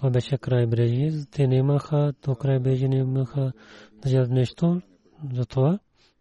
[0.01, 1.11] Това беше крайбрежие.
[1.31, 3.51] Те нямаха до крайбрежие, нямаха
[4.03, 4.81] да ядат нещо.
[5.33, 5.79] Затова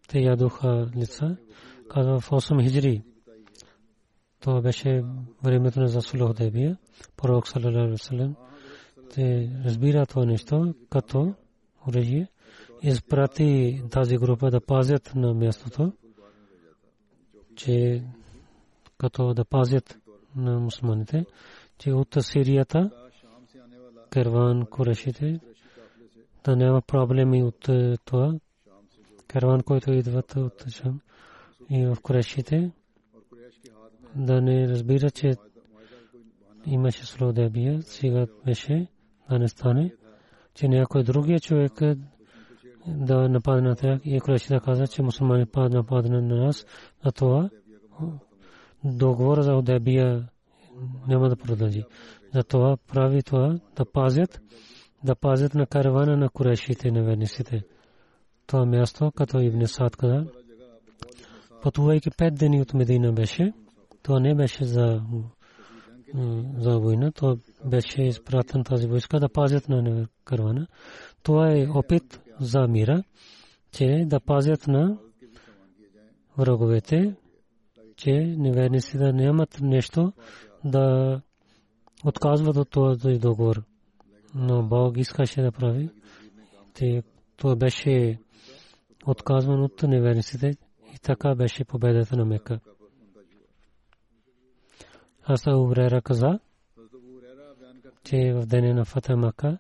[0.09, 1.37] те ядоха лица.
[1.91, 3.03] Казва в 8 хиджри.
[4.41, 5.05] Това беше
[5.45, 6.79] времето на Засулах Дебия.
[7.17, 7.97] Пророк салалаху
[24.11, 25.41] карван курашите,
[26.45, 28.35] да няма проблеми от е, това.
[29.27, 31.01] Карван, който идва от Шам
[31.71, 32.71] и в курашите,
[34.17, 35.33] да не разбира, че
[36.67, 38.87] имаше слодебия, сега беше,
[39.31, 39.95] да не стане,
[40.55, 41.97] че някой другия човек е,
[42.87, 44.01] да нападне на тях.
[44.05, 46.67] И Курашите каза, че мусулмани нападна на нас,
[47.05, 47.51] на това
[48.85, 50.29] договор за Одебия
[51.09, 51.85] няма да продължи.
[52.35, 54.41] Затова прави това да пазят,
[55.05, 57.63] да пазят на каравана на курешите неверниците.
[58.47, 60.27] Това място, като Ибн Сад каза,
[61.63, 63.53] пътувайки пет дни от Медина беше,
[64.03, 65.03] това не беше за,
[66.59, 70.67] за война, то беше изпратен тази войска да пазят на каравана.
[71.23, 73.03] Това е опит за мира,
[73.73, 74.99] че да пазят на
[76.39, 77.15] враговете,
[77.97, 80.13] че неверниците нямат нещо
[80.65, 81.21] да
[82.05, 83.63] отказват от този договор.
[84.35, 85.91] Но Бог искаше да прави.
[86.75, 87.03] Те,
[87.37, 88.19] това беше
[89.07, 90.51] отказван от неверниците
[90.95, 92.61] и така беше победата на Мека.
[95.23, 96.39] Хаса Убрера каза,
[98.05, 99.59] че в деня на Фата Мака,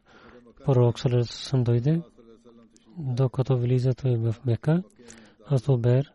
[0.64, 2.02] пророк Салесалам дойде,
[2.98, 4.82] докато влиза той в Мека,
[5.48, 6.12] Хас Убер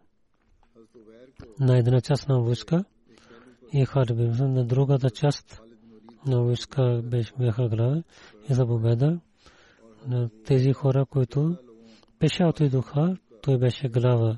[1.59, 2.85] на една част на войска
[3.75, 5.61] и Харбин на другата част
[6.27, 7.01] на войска
[7.39, 8.03] бяха глава
[8.49, 9.19] и за победа
[10.07, 11.57] на тези хора, които
[12.19, 14.38] пеша отидоха, той беше глава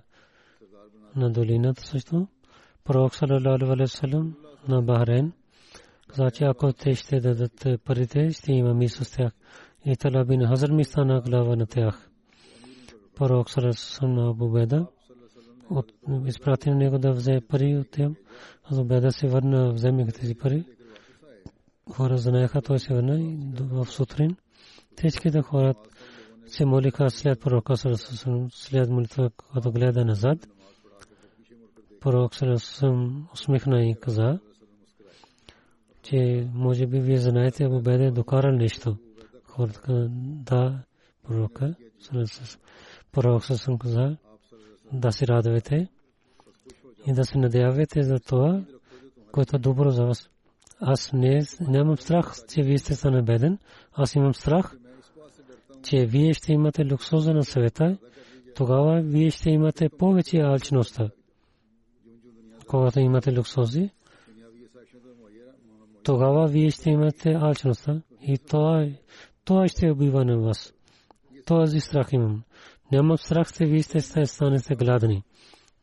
[1.16, 2.28] на долината също.
[2.84, 4.36] Пророк ва саллям
[4.68, 5.34] на Бахрейн
[6.08, 9.32] каза, че ако те ще дадат парите, ще има ми с тях.
[9.86, 12.10] И Тала бин Хазар ми стана глава на тях.
[13.16, 14.88] Пророк саллям на победа
[15.70, 15.94] от
[16.26, 18.12] изпрати на него да взе пари от тях.
[18.64, 20.64] Аз обеда се върна, вземе тези пари.
[21.92, 24.36] Хора знаеха, той се върна и в сутрин.
[24.98, 25.74] Всичките хора
[26.48, 27.78] се молиха след пророка
[28.52, 30.48] след молитва, като гледа назад.
[32.00, 34.40] Пророк Сарасусам усмихна и каза,
[36.04, 38.98] че може би вие знаете, ако бъде докарал нещо.
[39.44, 40.08] Хората
[40.46, 40.84] да,
[41.24, 41.76] пророка.
[43.12, 44.18] Пророк Сарасусам каза,
[44.94, 45.88] да се радвате
[47.08, 48.64] и да се надявате за това,
[49.32, 50.30] което е добро за вас.
[50.80, 53.58] Аз не, нямам страх, че вие сте стане беден.
[53.94, 54.78] Аз имам страх,
[55.84, 57.98] че вие ще имате луксоза на света.
[58.56, 61.10] Тогава вие ще имате повече алчността.
[62.68, 63.90] Когато имате луксози,
[66.04, 68.02] тогава вие ще имате алчността.
[68.22, 68.88] И това,
[69.46, 70.74] това ще убива на вас.
[71.46, 72.44] Този страх имам.
[72.92, 75.24] Нямам страх, че вие сте станете гладни.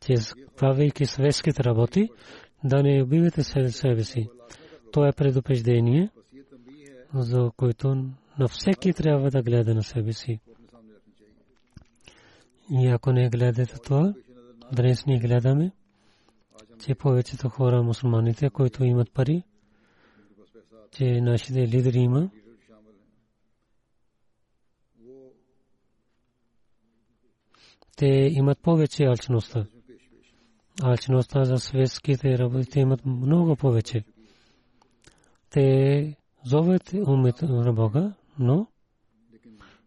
[0.01, 0.13] Че
[0.57, 2.09] правейки светските работи,
[2.63, 4.29] да не убивате себе си.
[4.91, 6.09] То е предупреждение,
[7.13, 7.95] за което
[8.39, 10.39] на всеки трябва да гледа на себе си.
[12.71, 14.13] И ако не гледате това,
[14.71, 15.71] днес ние гледаме,
[16.79, 19.43] че повечето хора, мусулманите, които имат пари,
[20.91, 22.29] че нашите лидери има,
[27.95, 29.65] те имат повече алчността.
[30.83, 34.03] Алчността за светските работи имат много повече.
[35.49, 36.15] Те
[36.45, 38.67] зоват умет на Бога, но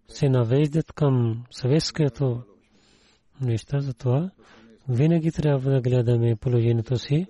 [0.08, 2.42] се навеждат към светското
[3.40, 4.30] неща, за това
[4.88, 7.26] винаги трябва да гледаме положението си,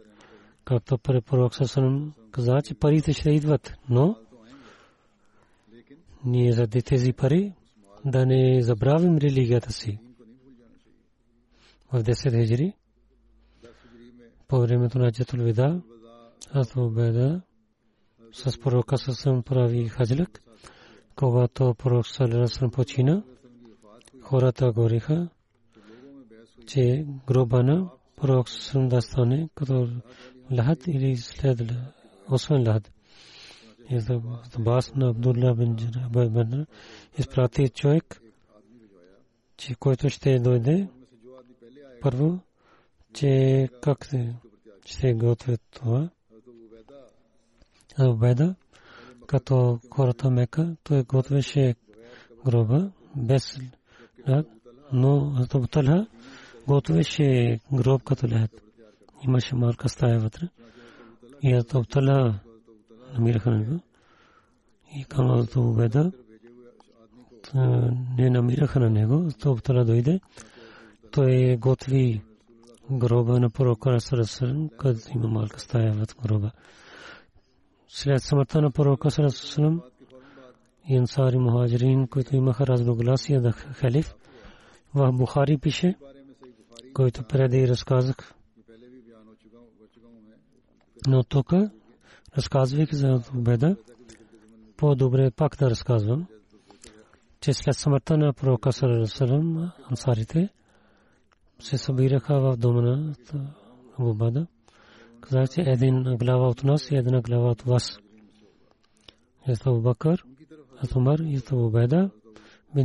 [0.64, 4.16] както пророк Сасанам каза, че парите ще идват, но
[6.24, 7.52] ние заради тези пари
[8.04, 9.98] да не забравим религията си.
[11.92, 12.72] В 10 хиджри,
[14.48, 15.82] по времето на Джатул Вида,
[16.52, 17.42] аз обеда
[18.32, 20.42] с пророка Сасам прави хаджлък.
[21.16, 23.22] Когато пророк Салерасам почина,
[24.22, 25.28] хората говориха,
[26.66, 29.88] че гробана пророк Сасам да стане като
[30.52, 31.60] лахат или след
[32.30, 32.92] освен лахат.
[34.58, 36.30] Бас на Абдулла бин Джабай
[37.18, 38.20] изпрати човек
[39.58, 40.88] че който ще дойде
[42.00, 42.40] първо,
[43.14, 44.08] че как
[44.84, 46.10] ще готвят това.
[47.98, 48.54] Абеда,
[49.26, 51.74] като хората мека, той готвеше
[52.44, 53.58] гроба без
[54.92, 56.06] но Абуталха
[56.66, 58.50] готвеше гроб като лед.
[59.24, 60.48] Имаше малка стая вътре.
[61.42, 62.40] И Абуталха
[63.14, 63.80] намираха него.
[64.96, 66.12] И към Абубеда
[68.18, 69.30] не намираха на него.
[69.46, 70.20] Абуталха дойде.
[71.12, 72.22] Той готви
[72.90, 76.50] гроба на пророка Расулам, където има малка стая в гроба.
[77.88, 79.82] След смъртта на пророка Расулам
[80.88, 81.00] и
[81.34, 84.14] мухаджирин, които имаха разногласия да халиф,
[84.94, 85.94] в Бухари пише,
[86.94, 88.34] който преди разказах.
[91.06, 91.52] Но тук,
[92.36, 93.76] разказвайки за Убеда,
[94.76, 96.26] по-добре пак да разказвам,
[97.40, 100.48] че след смъртта на пророка Салам, ансарите
[101.62, 103.14] се събираха в дома на
[103.98, 104.46] Убеда.
[105.20, 107.98] Казах, че един глава от нас и една глава от вас.
[109.48, 110.24] Ето Абубакър,
[110.84, 112.10] ето ето Убеда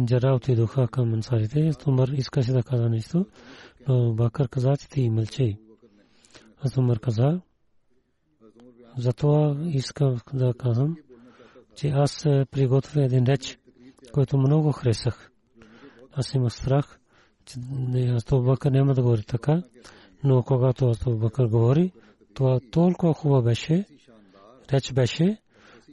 [0.05, 1.71] Джара отидоха към ансарите.
[1.87, 3.25] Умар искаше да каза нещо,
[3.87, 5.57] но Бакър каза, че ти мълчи.
[6.77, 7.41] Умар каза,
[8.97, 10.97] затова искам да казвам,
[11.75, 13.59] че аз приготвя един реч,
[14.11, 15.31] който много харесах.
[16.13, 16.99] Аз имах страх,
[17.45, 17.59] че
[18.15, 19.63] Астов Бакър няма да говори така,
[20.23, 21.91] но когато Астов Бакър говори,
[22.33, 23.85] това толкова хубаво беше,
[24.73, 25.37] реч беше,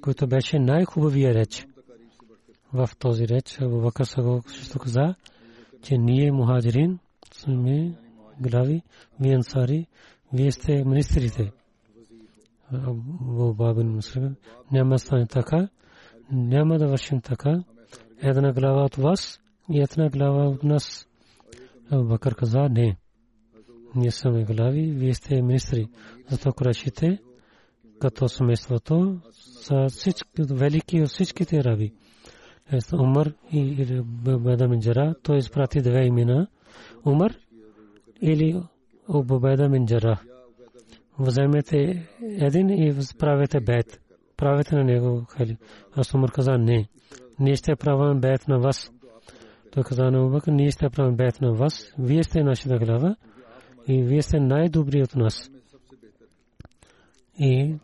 [0.01, 1.67] който беше най-хубавия реч
[2.73, 5.15] в този реч Абу Бакър също каза,
[5.83, 6.99] че ние мухаджирин
[7.33, 7.95] сме
[8.41, 8.83] глави,
[9.21, 9.87] вие ансари,
[10.33, 11.53] вие сте министрите.
[12.73, 14.37] Абу Бабин Муслим,
[14.73, 15.69] няма стане така,
[16.33, 17.65] няма да вършим така.
[18.23, 19.41] Една глава от вас
[19.71, 21.09] и една глава от нас.
[21.93, 22.97] Бакър каза, не.
[23.95, 25.89] Ние сме глави, вие сте министри.
[26.31, 27.19] Зато крашите,
[28.01, 29.21] като семейството,
[29.63, 31.93] са всички велики от всичките раби.
[32.93, 36.47] Умар и Убайда мин Джара, той изпрати две имена.
[37.07, 37.35] Умар
[38.23, 38.63] или
[39.09, 40.21] Убайда мин Джара.
[41.19, 44.01] Вземете един и правете бед.
[44.37, 45.57] Правете на него хали.
[45.93, 46.89] Аз Умар каза не.
[47.39, 48.93] Ние ще правим бед на вас.
[49.73, 51.93] Той каза на Умар, ние ще правим бед на вас.
[51.99, 53.17] Вие сте нашата глава
[53.89, 55.51] и вие сте най-добри от нас.
[57.39, 57.75] И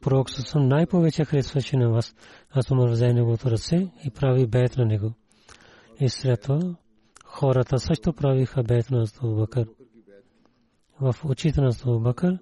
[0.00, 2.14] пророк съм най-повече харесваше на вас.
[2.50, 5.12] Аз Умар взе неговото ръце и прави бед на него.
[6.00, 6.76] И след това
[7.24, 9.66] хората също правиха бед на Абу Бакър.
[11.00, 12.38] В очите на Абу Бакър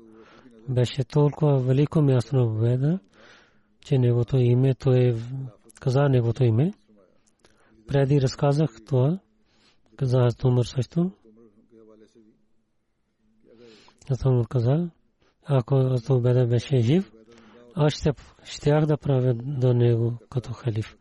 [0.68, 2.98] беше толкова велико място на беда,
[3.80, 5.16] че неговото име, той
[5.80, 6.72] каза неговото име.
[7.88, 9.18] Преди разказах това,
[9.96, 11.10] каза Умар също.
[14.10, 14.90] Аз Умар каза,
[15.44, 17.12] ако Беда беше жив,
[17.74, 18.12] аз ще
[18.44, 20.96] щях да правя до него като халиф.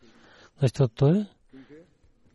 [0.62, 1.26] Защото той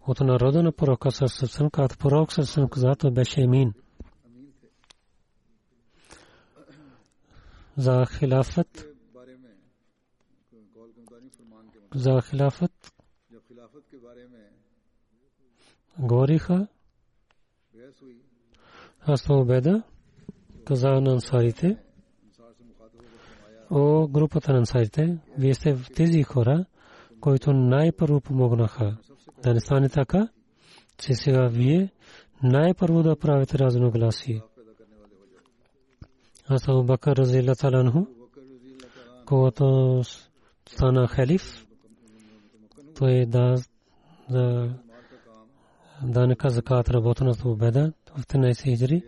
[0.07, 3.73] от народа на пророка Сърсъм, като пророк Сърсъм каза, той беше емин.
[7.77, 8.93] За хилафът
[11.95, 12.93] за хилафът
[15.99, 16.67] говориха
[19.01, 19.83] аз обеда
[20.65, 21.79] каза на ансарите
[23.71, 26.65] О, групата на ансарите, вие сте тези хора,
[27.21, 28.97] които най-първо помогнаха.
[29.43, 30.29] Да не стане така,
[30.99, 31.93] че сега вие
[32.43, 34.43] най-първо да правите разногласие.
[36.49, 38.07] Аз Абу Бакър разила таланху,
[39.27, 40.01] когато
[40.69, 41.67] стана халиф,
[43.03, 43.57] той да
[44.31, 44.75] да
[46.03, 49.03] данъка закат работа на Убеда в 13 хиджри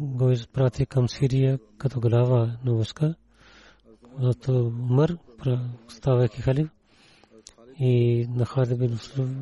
[0.00, 3.14] го изпрати към Сирия като глава на войска
[4.20, 5.16] от Умар,
[5.88, 6.70] ставайки халиф,
[7.78, 8.98] и на Халид бин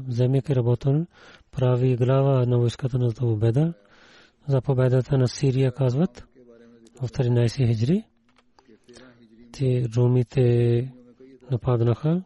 [0.09, 1.07] вземайки работа,
[1.53, 3.75] прави глава на войската на Убеда.
[4.49, 6.27] За победата на Сирия казват
[7.03, 8.05] в 13 хиджри.
[9.53, 10.93] Те румите
[11.51, 12.23] нападнаха.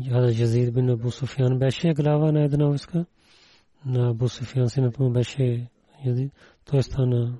[0.00, 3.04] Яда Жазид бин Абу Суфян беше глава на една войска.
[3.86, 5.66] На Абу Суфян синът му беше
[6.04, 6.32] Язид.
[6.64, 7.38] Той стана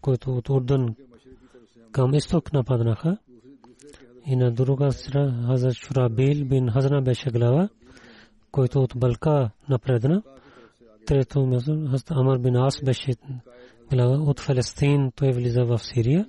[0.00, 0.94] който от Урдан
[1.92, 3.18] към изток нападнаха.
[4.26, 7.68] И на друга страна Хазрат Шурабил бин Хазна беше глава,
[8.50, 10.22] който от Балка напредна.
[11.06, 13.12] Трето място Хазрат Амар бин Ас беше
[13.90, 16.26] глава от Фалестин, той влиза в Сирия.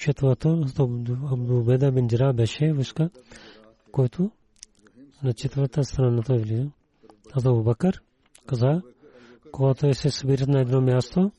[0.00, 0.64] Четвърто
[1.32, 3.10] Абдубеда бин Джира беше войска,
[3.92, 4.30] който
[5.22, 6.70] на четвърта страна той влиза.
[7.32, 8.02] Абу Бакър
[8.46, 8.82] каза,
[9.52, 11.30] когато се събират на едно място,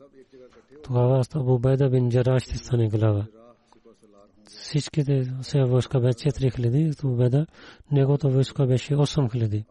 [0.83, 3.25] тогава Абу Байда бин Джара ще стане глава.
[4.45, 7.45] Всичките се войска беше 4000, Абу Байда,
[7.91, 9.63] неговото войска беше 8000.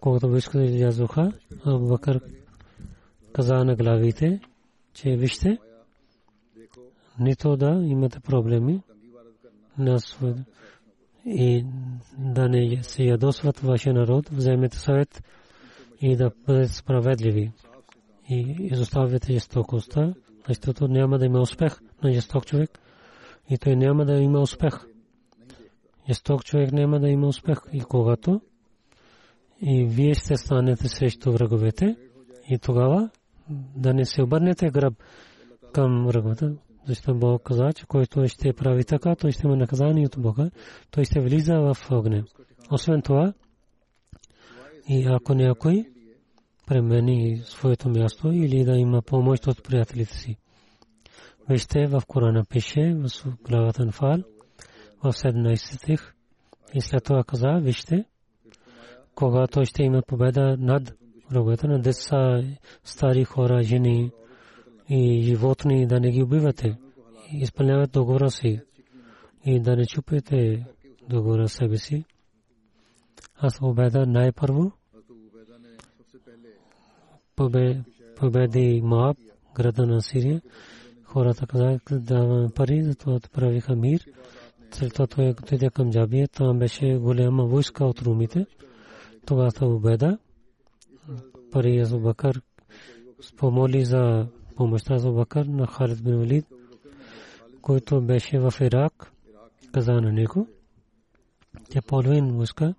[0.00, 1.32] Когато войската излязоха,
[1.64, 2.20] Абу Бакър
[3.32, 4.40] каза на главите,
[4.94, 5.58] че вижте,
[7.20, 8.82] нито да имате проблеми
[9.78, 9.98] на
[11.26, 11.64] и
[12.18, 15.22] да не се ядосват вашия народ, вземете съвет
[16.00, 17.52] и да бъдете справедливи.
[18.28, 20.14] И изоставяте жестокостта,
[20.48, 22.78] защото няма да има успех на жесток човек
[23.50, 24.72] и той няма да има успех.
[26.08, 28.40] Жесток човек няма да има успех и когато
[29.62, 31.96] и вие ще станете срещу враговете
[32.50, 33.10] и тогава
[33.76, 34.94] да не се обърнете гръб
[35.72, 36.50] към враговете.
[36.86, 40.50] Защото Бог каза, че който ще прави така, той ще има наказание от Бога,
[40.90, 42.24] той ще влиза в огня.
[42.70, 43.32] Освен това,
[44.88, 45.84] и ако някой
[46.66, 50.36] премени своето място или да има помощ от приятелите си.
[51.48, 53.08] Вижте в Корана пише в
[53.44, 54.18] главата на Фал
[55.02, 56.14] в 17 стих
[56.74, 58.04] и след това каза, вижте,
[59.14, 60.94] когато ще има победа над
[61.30, 62.42] враговете на деца,
[62.84, 64.10] стари хора, жени
[64.90, 66.78] и животни, да не ги убивате.
[67.32, 68.60] Изпълняват договора си
[69.44, 70.66] и да не чупите
[71.08, 72.04] договора себе си.
[73.36, 74.72] Аз победа най-първо
[78.16, 79.16] победи Моаб,
[79.54, 80.42] града на Сирия.
[81.04, 84.04] Хората казаха, даваме пари, затова правиха мир.
[84.70, 88.46] Целта той е отиде към Джабия, там беше голяма войска от румите.
[89.26, 90.18] Това са убеда.
[91.52, 92.42] Пари Азу Бакър
[93.22, 94.26] спомоли за
[94.60, 96.46] помощта за Бакър на Халид бин Валид,
[97.62, 99.12] който беше в Ирак,
[99.72, 100.46] каза на него,
[101.72, 102.74] че половин войска,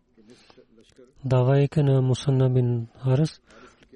[1.25, 3.41] давайки на Мусанна бин Харас,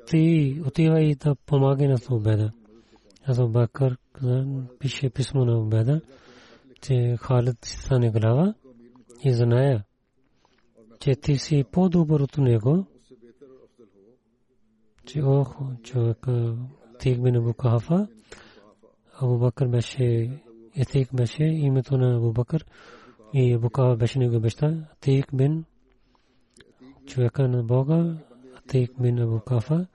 [0.07, 2.51] ти отивай да помагай на Убеда.
[3.25, 3.97] Аз Бакър
[4.79, 6.01] пише писмо на Убеда,
[6.81, 8.53] че Халид си стане глава
[9.23, 9.83] и знае,
[10.99, 12.85] че ти си по-добър от него,
[15.05, 16.27] че ох, човек
[16.99, 18.07] Тик бин Абу Кахафа,
[19.21, 20.29] Абу Бакър беше,
[20.75, 22.65] Етик беше името на Абу Бакър
[23.33, 25.65] и Абу Кахафа беше него баща, Тик бин
[27.05, 28.17] човека на Бога,
[28.57, 29.87] Атик бин Абу Кафа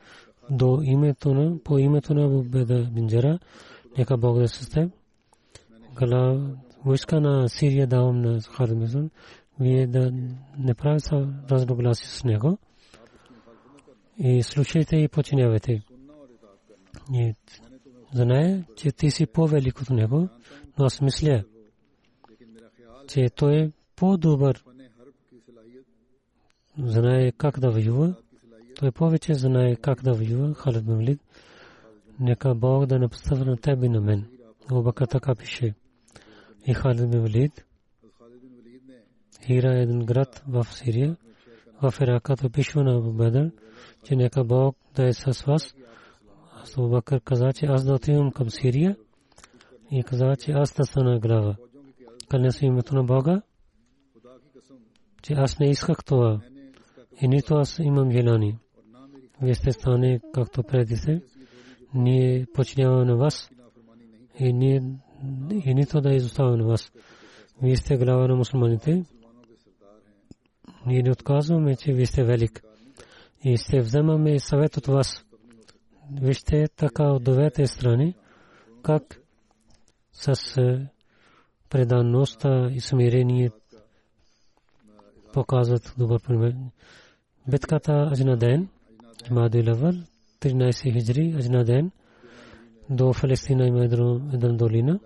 [0.51, 3.38] до името на по името на Абу Беда бин Джара
[3.98, 4.90] нека Бог да се сте
[5.94, 9.11] гала войска на Сирия давам на Халид Мизун
[9.61, 10.12] вие да
[10.59, 12.59] не правите разногласи с него
[14.18, 15.82] и слушайте и починявайте.
[17.15, 17.35] И
[18.15, 20.29] знае, че ти си по-велик от него,
[20.79, 21.45] но аз мисля,
[23.09, 24.65] че той е по-добър
[26.79, 28.15] знае как да воюва.
[28.77, 30.55] Той повече знае как да воюва.
[30.55, 31.21] Халид Валид.
[32.21, 34.27] Нека Бог да не поставя на тебе на мен.
[34.73, 35.75] Обака така пише.
[36.67, 37.65] И Халид Валид.
[39.47, 41.17] Хира е един град в Сирия.
[41.83, 43.51] В Ирака той пише на Бедър,
[44.05, 45.75] че нека Бог да е с вас.
[46.63, 48.97] Аз Бакър каза, че аз да отивам към Сирия
[49.91, 51.57] и каза, че аз да стана глава.
[52.29, 53.43] Кълня се името на Бога,
[55.23, 56.41] че аз не исках това
[57.23, 58.59] и нито аз имам желание.
[59.43, 61.23] Вие сте стане както преди се.
[61.95, 63.51] Ние починяваме на вас
[64.39, 64.83] и, ние,
[65.65, 66.93] и нито да на вас.
[67.63, 69.05] Вие сте глава на мусулманите.
[70.87, 72.63] Ние не отказваме, че вие сте велик.
[73.45, 75.25] И сте вземаме съвет от вас.
[76.13, 78.15] Вижте така от двете страни,
[78.83, 79.21] как
[80.13, 80.87] с е,
[81.71, 83.51] преданността и смирение
[85.33, 86.55] показват добър пример.
[87.49, 88.69] битката Ажна ден,
[89.25, 89.93] Джамадил Авал,
[90.41, 91.91] 13 хиджри, Ажна ден,
[92.91, 95.01] до Фалестина има една долина.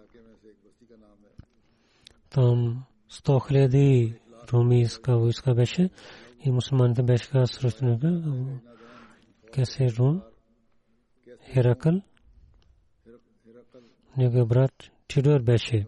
[2.30, 4.14] Там 100 хиляди
[4.52, 5.90] румийска войска беше
[6.44, 8.46] и мусулманите беше срещу него.
[9.54, 10.22] Кесе Рум,
[11.54, 12.00] Херакъл,
[14.16, 14.72] неговия брат
[15.08, 15.86] Чидуар беше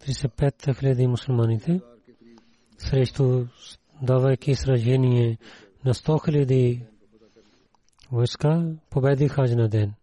[0.00, 1.80] 35 хиляди мусулманите
[2.78, 3.46] срещу
[4.02, 5.38] давайки сражение
[5.84, 6.86] на 100 хиляди
[8.12, 9.94] войска, победиха Хаджна ден.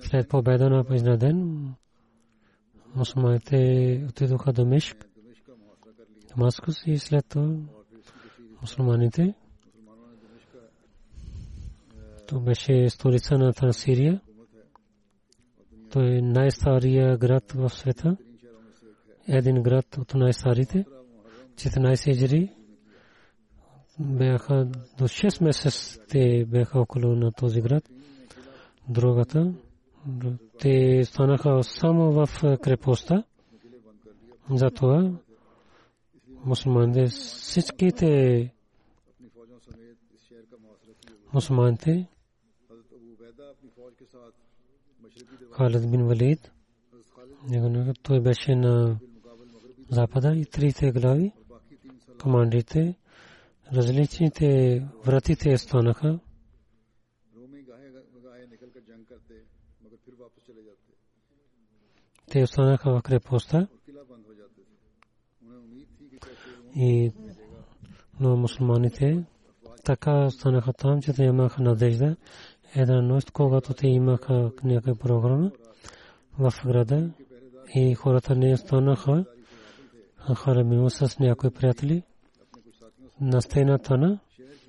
[0.00, 1.68] След победа на Хаджна ден,
[2.94, 3.56] мусулманите
[4.08, 5.08] отидоха до Мишк,
[6.28, 7.56] Дамаскус и след това
[8.60, 9.34] мусулманите.
[12.26, 14.20] То беше столица на Сирия.
[15.90, 18.16] Той е най-стария град в света.
[19.28, 20.84] Един град от най-старите.
[21.54, 22.52] 14 хиджри
[23.98, 24.64] бяха
[24.98, 27.88] до 6 месеца те бяха около на този град.
[28.88, 29.54] Другата,
[30.60, 32.28] те станаха само в
[32.62, 33.24] крепостта.
[34.50, 35.12] Затова
[36.44, 38.50] мусулманите всичките
[41.34, 42.06] мусулманите
[45.52, 46.52] Халид бин Валид
[48.02, 48.98] той беше на
[49.90, 51.32] запада и трите глави
[52.22, 52.94] командите
[53.72, 56.18] различните вратите станаха
[62.30, 63.68] те останаха в крепостта
[66.76, 67.12] и
[68.20, 69.24] но мусулманите
[69.86, 72.16] така станаха там, че те имаха надежда.
[72.74, 75.50] Една нощ, когато те имаха някаква програма
[76.38, 77.10] в града
[77.74, 79.24] и хората не станаха,
[80.34, 82.02] Харабимо с някои приятели
[83.20, 84.18] на стената на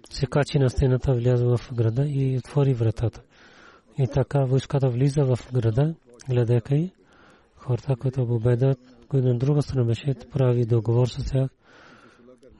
[0.10, 3.22] се качи на стената, вляза в града и отвори вратата.
[3.98, 5.95] И така войската влиза в града,
[6.30, 6.91] гледайки и
[7.56, 8.80] хората, които победат,
[9.10, 11.50] които на друга страна беше, прави договор с тях.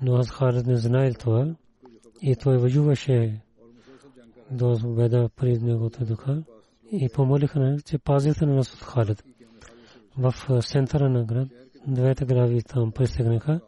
[0.02, 1.56] Но аз Халид не знаел това.
[2.22, 3.42] И той воюваше
[4.52, 6.43] до победа при негото духа.
[6.91, 9.24] И помолиха на че пазите на нас от Халид.
[10.18, 11.48] В центъра на град,
[11.88, 13.60] двете грави там пристигнаха.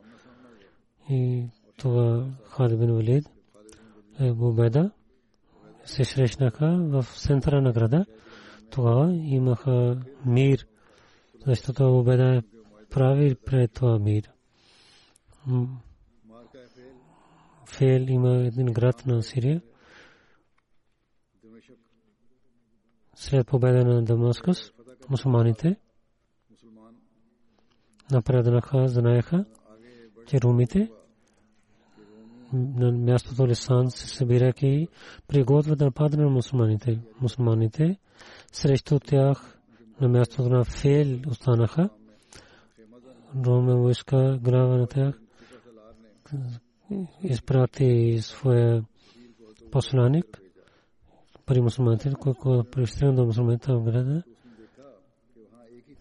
[1.10, 1.46] И
[1.78, 3.26] това Халид бин Валид
[4.20, 4.92] е победа.
[5.86, 8.06] Се срещнаха в центъра на града.
[8.70, 10.66] Тогава имаха мир
[11.46, 12.42] защото Убеда
[12.90, 14.32] прави пред това мир.
[17.66, 19.62] Фейл има един град на Сирия.
[23.22, 24.58] След победа на Дамаскус,
[25.10, 25.76] мусулманите
[28.12, 29.46] напреднаха, знаеха,
[30.28, 30.92] че румите
[32.54, 34.88] на мястото Лисан се събираха и
[35.28, 37.00] приготвят да нападат на мусулманите.
[37.22, 37.98] Мусулманите
[38.52, 39.60] срещу тях
[40.02, 41.90] на мястото на Фейл останаха.
[43.46, 45.20] Роме войска глава на тях
[47.24, 48.84] изпрати своя
[49.72, 50.42] посланик
[51.50, 54.24] при мусулманите, който пристигна до мусулманите в града,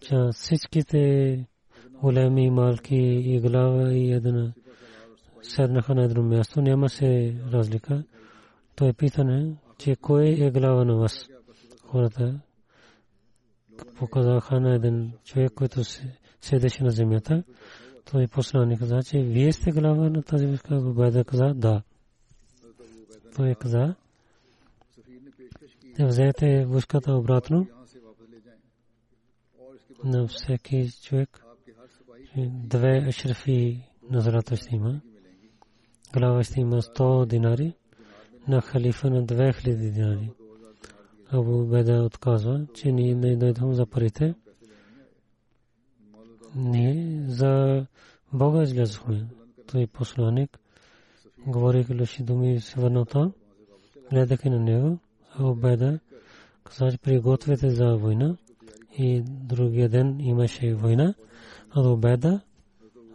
[0.01, 1.45] че всичките
[2.01, 2.95] големи малки
[3.25, 4.53] и глава и една
[5.41, 8.03] седнаха на едно място, няма се разлика.
[8.75, 11.29] Той питане, че кой е глава на вас?
[11.85, 12.39] Хората
[13.95, 15.83] показаха на един човек, който
[16.41, 17.43] седеше на земята.
[18.11, 20.81] Той посланик каза, че вие сте глава на тази войска.
[20.81, 21.81] Бабайда каза, да.
[23.35, 23.95] Той каза,
[26.05, 27.67] взете войската обратно
[30.03, 31.45] на всеки човек.
[32.47, 35.01] Две ашрафи назарата ще има.
[36.13, 37.73] Глава ще има 100 динари
[38.47, 40.31] на халифа на 2000 динари.
[41.31, 44.35] Абу Беда отказва, че ние не дойдем за парите.
[46.55, 47.85] Ние за
[48.33, 49.27] Бога излязохме.
[49.67, 50.59] Той посланник
[51.47, 53.33] говори лоши думи и се върна там.
[54.11, 54.99] Гледайки на него,
[55.39, 55.99] Абу Беда
[56.63, 58.37] каза, че пригответе за война.
[58.97, 61.13] И другия ден имаше война.
[61.71, 62.41] Абу Беда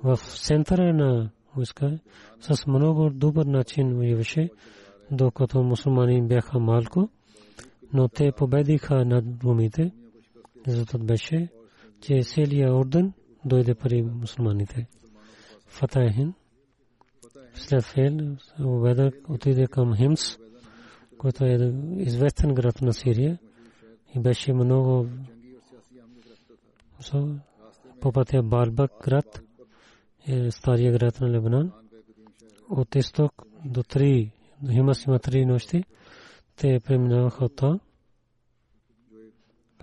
[0.03, 1.99] в центъра на войска
[2.41, 4.51] с много добър начин воюваше,
[5.11, 7.09] докато мусулмани бяха малко
[7.95, 9.93] но те победиха над румите.
[10.69, 11.49] Резултат беше,
[12.01, 13.13] че целият орден
[13.45, 14.87] дойде при мусулманите.
[15.67, 16.35] Фатахин
[17.55, 20.39] след фейл Убеда отиде към Химс,
[21.19, 23.39] който е известен град на Сирия
[24.17, 25.09] и беше много
[28.01, 29.43] по пътя Барбак град,
[30.27, 31.73] е стария град на Лебанан.
[32.71, 33.33] От изток
[33.65, 35.85] до три, до Химас има три нощи
[36.57, 37.81] те преминаваха там,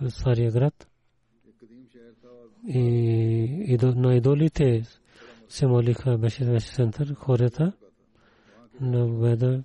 [0.08, 0.88] стария град.
[2.68, 4.82] И на идолите
[5.48, 7.72] се молиха, беше център, хората
[8.80, 9.64] на Веда.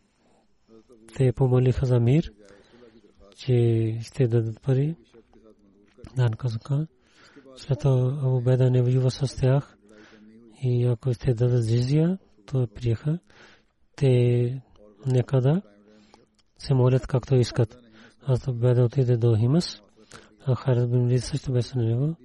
[1.15, 2.31] Те помолиха за мир,
[3.35, 4.95] че ще дадат пари.
[6.15, 6.87] Дан казаха.
[7.55, 9.77] След това Абу Беда не воюва с тях.
[10.63, 13.19] И ако ще дадат зизия, то приеха.
[13.95, 14.61] Те
[15.05, 15.61] некада
[16.57, 17.77] се молят както искат.
[18.21, 19.81] Аз да бъде отиде до Химас,
[20.45, 22.15] а Харид бин Лид също беше на него.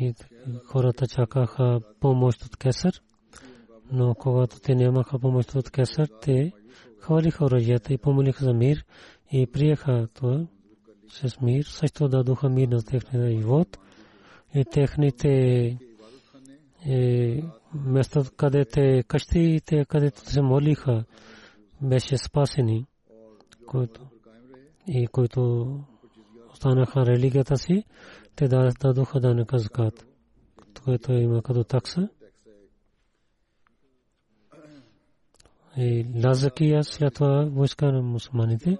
[0.00, 0.14] И
[0.66, 3.02] хората чакаха помощ от Кесър,
[3.92, 6.52] но когато те нямаха помощ от Кесър, те
[7.04, 8.84] хвалиха оръжията и помолиха за мир
[9.32, 10.46] и приеха това
[11.08, 11.64] с мир.
[11.64, 13.78] Също дадоха мир на техния живот
[14.54, 15.30] и техните
[16.86, 17.42] е,
[17.74, 21.04] место, където къщите, където се молиха,
[21.82, 22.86] беше спасени,
[23.66, 24.00] който,
[24.86, 25.66] и които
[26.52, 27.84] останаха религията си,
[28.36, 30.06] те дадоха данъка закат,
[30.84, 32.08] което има като такса.
[36.24, 38.78] Лазакия след това войска на мусулманите.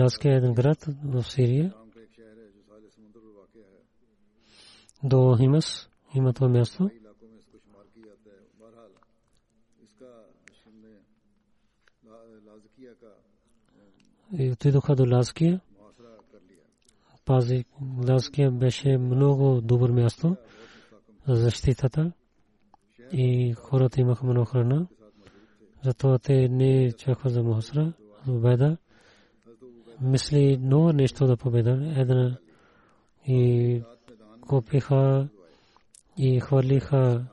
[0.00, 1.74] Лазакия е един град в Сирия.
[5.04, 6.90] До Химас има това място.
[14.38, 15.60] И отидоха до Лазкия.
[17.24, 17.64] Пази
[18.08, 20.36] Лазкия беше много добър място
[21.28, 22.12] за защитата
[23.12, 24.86] и хората имаха много храна.
[25.84, 27.92] Затова те не чакаха за Мухасра,
[28.24, 28.76] победа.
[30.00, 31.94] Мисли много нещо да победа.
[31.96, 32.38] Една
[33.26, 33.82] и
[34.40, 35.28] купиха
[36.16, 37.26] и хвърлиха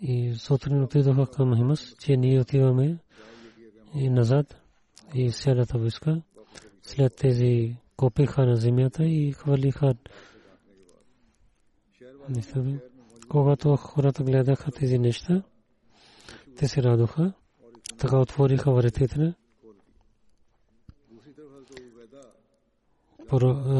[0.00, 2.98] и сутрин отидоха към Химас, че ние отиваме
[3.94, 4.56] и назад
[5.14, 6.22] и селата войска.
[6.82, 9.94] След тези купиха на земята и хвърлиха
[13.28, 15.42] Когато хората гледаха тези неща,
[16.56, 17.32] те се радоха.
[17.98, 19.34] Така отвориха вратите.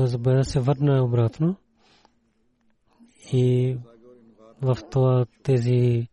[0.04, 1.56] Забеда се върна обратно
[3.32, 3.76] и
[4.62, 6.08] в това тези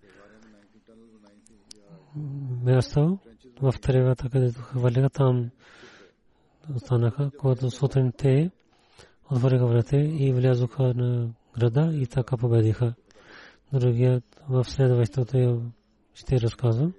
[2.63, 3.19] място
[3.61, 5.49] в тревата, където хвърляха там
[6.75, 8.51] останаха, когато сутрин те
[9.31, 12.93] отвориха врата и влязоха на града и така победиха.
[13.73, 15.61] Другият в следващото
[16.13, 16.93] ще разказвам.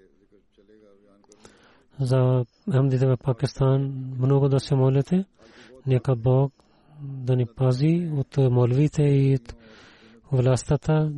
[2.00, 3.82] За Ахмдите в Пакистан
[4.18, 5.24] много да се молите.
[5.86, 6.52] Нека Бог
[7.02, 9.54] да ни пази от молвите и от
[10.32, 11.10] властта.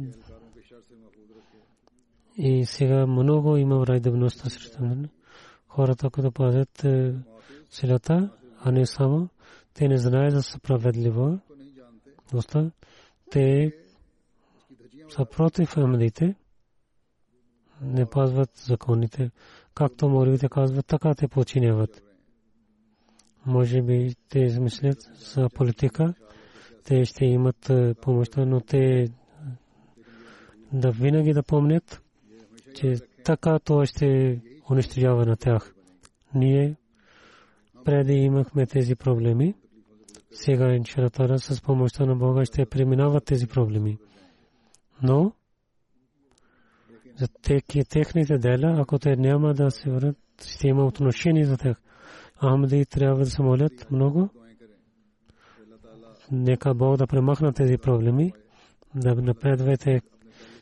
[2.36, 5.08] И сега много има враждебността срещу мен.
[5.68, 6.86] Хората, които пазят
[7.70, 8.30] силата,
[8.60, 9.28] а не само,
[9.74, 11.38] те не знаят за справедливо.
[13.30, 13.72] Те
[15.08, 16.34] са против Ахмадите
[17.82, 19.30] не пазват законите.
[19.74, 22.02] Както моривите казват, така те починяват.
[23.46, 24.98] Може би те измислят
[25.34, 26.14] за политика,
[26.84, 29.08] те ще имат е, помощта, но те
[30.72, 32.02] да винаги да помнят,
[32.74, 35.74] че така то ще унищожава на тях.
[36.34, 36.76] Ние
[37.84, 39.54] преди имахме тези проблеми.
[40.30, 43.98] Сега, иншалатара, с помощта на Бога ще преминават тези проблеми.
[45.02, 45.32] Но
[47.16, 47.28] за
[47.88, 51.76] техните дела, ако те няма да се върнат, ще има отношение за тях.
[52.40, 54.28] Ахмади трябва да се молят много.
[56.32, 58.32] Нека Бог да премахна тези проблеми,
[58.94, 60.00] да напредвате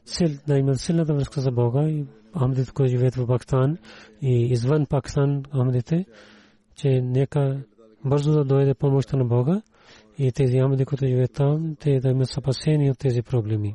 [0.05, 2.05] сил, да имат силната връзка за Бога и
[2.39, 3.79] Ахмадите, които живеят в Пакистан
[4.23, 6.05] и извън Пакистан Ахмадите,
[6.75, 7.63] че нека
[8.05, 9.63] бързо да дойде помощта на Бога
[10.19, 13.75] и тези Ахмади, които живеят там, те да имат спасение от тези проблеми.